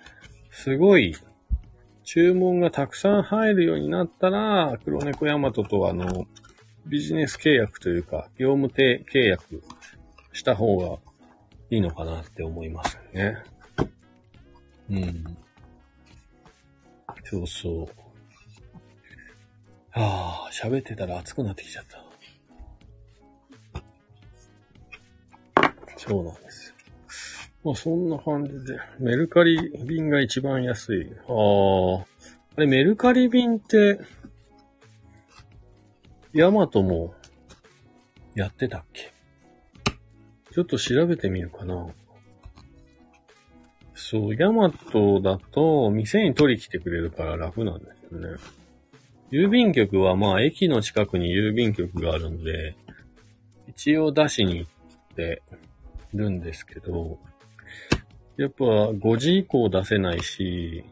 [0.52, 1.16] すごい
[2.06, 6.28] 注文がたくさん入るようになったら、黒猫ヤマトとあの、
[6.86, 9.64] ビジネス契約というか、業務契約
[10.32, 11.00] した方が
[11.72, 13.38] いいのかなって思いますね。
[14.90, 15.38] うん。
[17.24, 17.88] そうそう。
[20.00, 22.06] はあ、喋ってたら熱くなってきちゃった。
[25.98, 26.65] そうなんです。
[27.66, 31.12] まあそんな感じで、メルカリ便が一番安い。
[31.28, 32.06] ああ、
[32.58, 34.00] あれメルカリ便って、
[36.32, 37.16] ヤマトも
[38.36, 39.12] やってたっけ？
[40.54, 41.88] ちょっと調べてみるかな。
[43.96, 48.38] そう、ヤマトだと店に取り来てくれるから楽なんですよね。
[49.32, 52.76] 郵便局はまあ駅の近くに郵便局があるんで、
[53.68, 54.72] 一応出しに行っ
[55.16, 55.42] て
[56.14, 57.18] るんですけど、
[58.38, 60.84] やっぱ5時以降出せないし、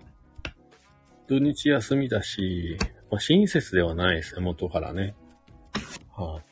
[1.28, 2.78] 土日休みだし、
[3.12, 5.14] まあ、親切ではないですね、元からね。
[6.16, 6.44] はい、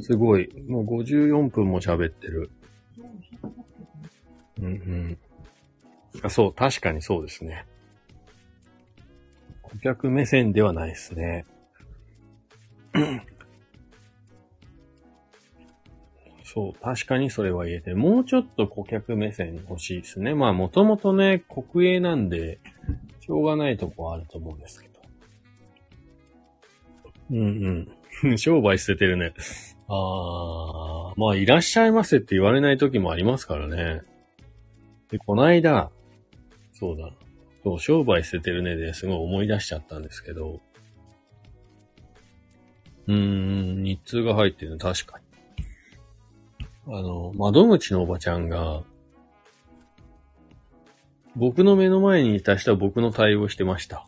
[0.00, 0.48] すごい。
[0.68, 2.50] もう54分も喋ってる。
[4.60, 5.18] うんうん。
[6.22, 7.64] あ、そう、確かにそうですね。
[9.62, 11.46] 顧客目線ではないですね。
[16.52, 20.34] そう、確かにそれは言えて、もうちょっと顧客目線欲しいですね。
[20.34, 22.58] まあ、もともとね、国営なんで、
[23.20, 25.00] しょうがないとこはあると思うんですけど。
[27.30, 27.88] うん
[28.20, 28.36] うん。
[28.36, 29.32] 商売捨ててるね。
[29.88, 34.02] あー、まあ、いらっしゃいませって言われない時もありますからね。
[35.10, 35.90] で、こないだ、
[36.74, 37.12] そうだ。
[37.64, 40.60] そう、商売捨ててるねですごい思い出しちゃったんですけど。
[43.06, 45.31] うーん、日通が入ってるの確かに。
[46.86, 48.82] あの、窓口のおばちゃんが、
[51.36, 54.06] 僕の目の前にいた人は僕の対応してました。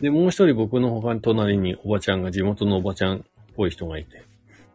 [0.00, 3.20] で、もう一人僕の他に隣におばちゃんが、地元のおばちゃんっ
[3.56, 4.24] ぽい人がいて、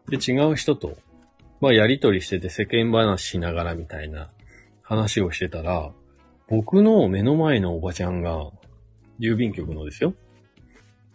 [0.08, 0.96] で、違う人と、
[1.60, 4.30] まあ、やりとりしてて世間話しながらみたいな
[4.82, 5.90] 話をしてたら、
[6.48, 8.50] 僕の目の前のおばちゃんが、
[9.18, 10.14] 郵便局のですよ。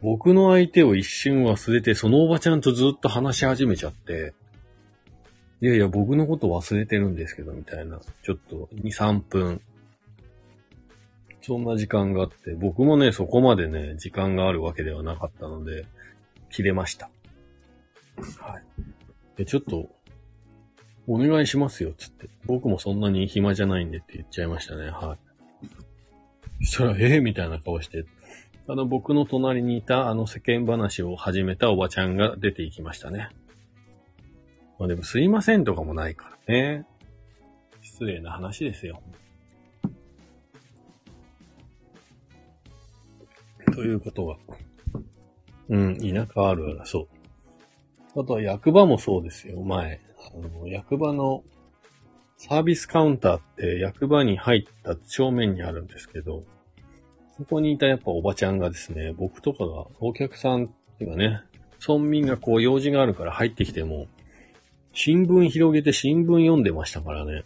[0.01, 4.33] 僕の相手を一瞬忘れて、そのおばちゃんとずっと話し始めちゃって、
[5.61, 7.99] いやいや、僕のこと忘れてるんですけど、みたいな。
[8.23, 9.61] ちょっと、2、3分。
[11.41, 15.85] そんな時間があって、僕もね、そこまでね、時間があるわけではなかったので、
[16.49, 17.09] 切れました。
[18.39, 18.63] はい。
[19.37, 19.89] で、ちょっと、
[21.07, 22.29] お願いしますよ、つって。
[22.45, 26.65] 僕もそんなに暇じゃないんでって言っちゃいましたね、はい。
[26.65, 28.05] そしたら、ええみたいな顔して、
[28.67, 33.29] あの、僕の隣にいた、あの世間話を始めたおばちゃんが出ていきましたね。
[34.79, 36.85] まあでも、すいませんとかもないからね。
[37.81, 39.01] 失礼な話ですよ。
[43.73, 44.37] ということが。
[45.69, 47.07] うん、田舎あるある、そ
[48.15, 48.21] う。
[48.21, 49.99] あとは役場もそうですよ、前。
[50.33, 51.43] あの、役場の
[52.37, 56.43] サービスカウンターって役場に入った正面にあるんですけど、
[57.37, 60.67] そこにいたやっぱおばちゃんがですね、僕とかが、お客さんっ
[60.97, 61.41] ていうかね、
[61.85, 64.07] 村民がこう用事があるから入ってきても、
[65.01, 67.45] 新聞広げて新聞読んでましたからね。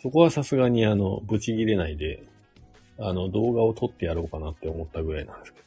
[0.00, 2.22] そこはさすがにあの、ブチ切れないで、
[2.98, 5.66] あの、動画を撮ってやろうかなって思ったぐらいなんですけど。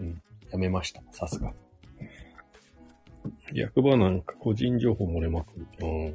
[0.00, 0.22] うん。
[0.50, 1.00] やめました。
[1.12, 1.52] さすが。
[3.52, 5.66] 役場なんか個人情報漏れまくる。
[5.82, 6.14] うん。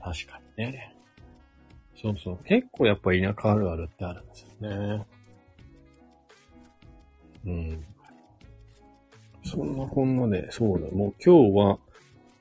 [0.00, 0.96] 確かにね。
[2.00, 2.38] そうそう。
[2.44, 5.06] 結構やっぱ田舎あるあるってあるんですよね。
[7.44, 7.91] うん。
[9.52, 11.78] そんなこんなで、そうだ、もう今日は、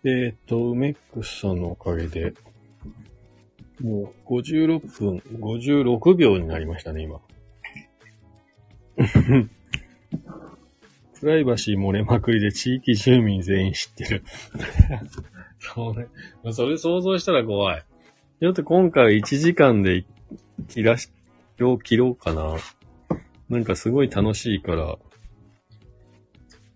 [0.05, 2.34] えーっと、梅ックスさんのおかげで、
[3.82, 7.20] もう56分、56秒になりましたね、今。
[11.20, 14.24] プライバシー漏れまくりで地域住民全員知ってる。
[15.59, 16.07] そうね。
[16.43, 17.84] まあそれ想像したら怖い。
[18.39, 20.05] ちょっと今回1時間で
[20.70, 21.09] 切らし、
[21.84, 22.55] 切ろうかな。
[23.49, 24.97] なんかすごい楽しいから、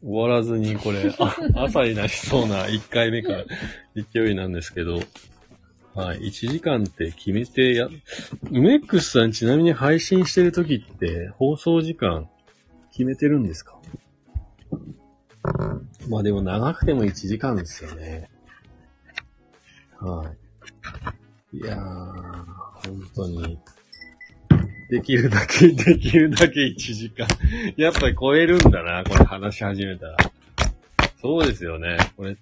[0.06, 3.46] 終わらずにこれ、 あ朝になりそうな1回目から
[3.96, 5.00] 勢いなんですけど、
[5.96, 6.20] はい。
[6.28, 7.88] 1時間って決めてや、
[8.52, 12.30] 梅ックスさんちなみに配信してる時って放送時間
[12.92, 13.80] 決めてるんですか？
[16.10, 18.30] まあでも長くても1時間ですよね。
[20.00, 20.32] は
[21.54, 21.58] い。
[21.58, 21.80] いやー、
[22.88, 23.58] 本当に。
[24.90, 27.28] できるだけ、 できるだけ1時間。
[27.78, 30.18] やっぱり超えるんだな、これ話し始めたら。
[31.22, 31.98] そうですよね。
[32.16, 32.38] これ、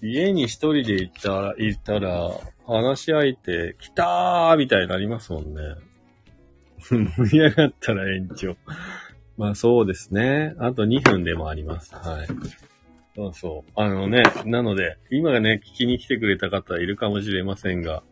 [0.00, 2.30] 家に一人で行ったら、行ったら、
[2.66, 5.60] 話し相手、来たーみたいになりますもんね。
[6.82, 8.56] 盛り上がったら延長。
[9.36, 10.54] まあそうですね。
[10.58, 11.94] あと2分でもあります。
[11.94, 12.26] はい。
[13.14, 13.70] そうそう。
[13.76, 18.02] あのね、なので、今ね、聞きに来てくれた方いるかもしれませんが、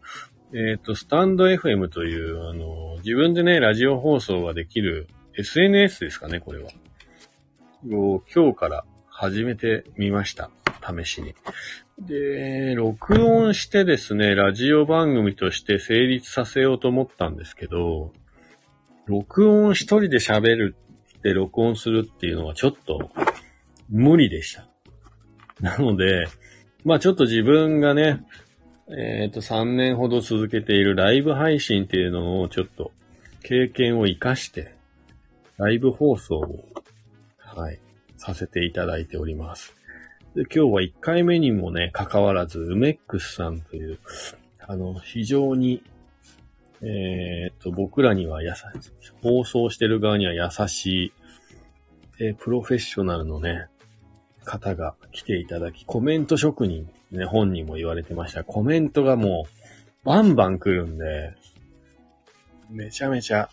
[0.53, 5.07] えっ、と、スタンド FM という、あの、自分でね、ラジオ放送ができる
[5.39, 6.71] SNS ですかね、これは。
[7.93, 10.51] を今日から始めてみました。
[10.83, 11.35] 試しに。
[12.01, 18.13] で、録音してですね、ラジオ番組として成立させようと思ったんですけど、
[19.07, 20.77] 録音一人で喋る
[21.19, 23.11] って録音するっていうのはちょっと
[23.89, 24.67] 無理でした。
[25.61, 26.27] なので、
[26.85, 28.25] まあちょっと自分がね、
[28.93, 32.91] えっ、と、3年ほど続けているライブ配信っていうのをちょっと
[33.43, 34.75] 経験を活かして、
[35.59, 36.65] ライブ放送を、
[37.39, 37.79] はい、
[38.17, 39.77] させていただいております。
[40.35, 44.01] で、今日は1回目にもね、関わらず、梅ックスさんという、
[44.67, 45.85] あの、非常に、
[46.83, 51.13] えっ、と、僕らには優しい、放送してる側には優しい、
[52.19, 53.67] えープロフェッショナルのね、
[54.45, 58.45] 方が来ていただき、コメント職人、ね、本人も言われてました。
[58.45, 61.35] コメントがもう、バンバン来るんで、
[62.71, 63.51] めちゃめちゃ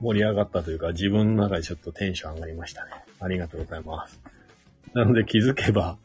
[0.00, 2.90] 盛り上がったというか、自分の中でちょっとテンション上がりましたね。
[3.20, 4.20] ありがとうございます。
[4.92, 5.98] なので気づけば、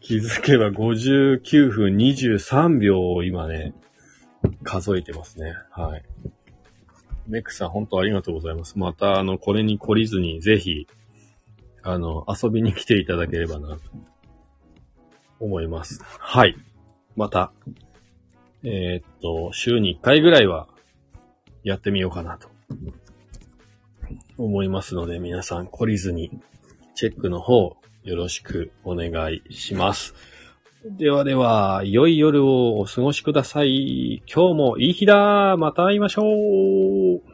[0.00, 3.72] 気づけば59分23秒を今ね、
[4.62, 5.54] 数えてますね。
[5.70, 6.04] はい。
[7.28, 8.78] メックさん本当ありがとうございます。
[8.78, 10.86] また、あの、これに懲りずに、ぜひ、
[11.82, 13.78] あの、遊びに来ていただければな、
[15.42, 16.00] 思います。
[16.18, 16.56] はい。
[17.16, 17.52] また、
[18.64, 20.68] えーっと、週に1回ぐらいは、
[21.64, 22.48] やってみようかなと、
[24.38, 26.30] 思いますので、皆さん懲りずに、
[26.94, 30.14] チェックの方、よろしくお願いします。
[30.84, 34.22] ではでは、良い夜をお過ごしください。
[34.32, 37.31] 今日もいい日だまた会いましょう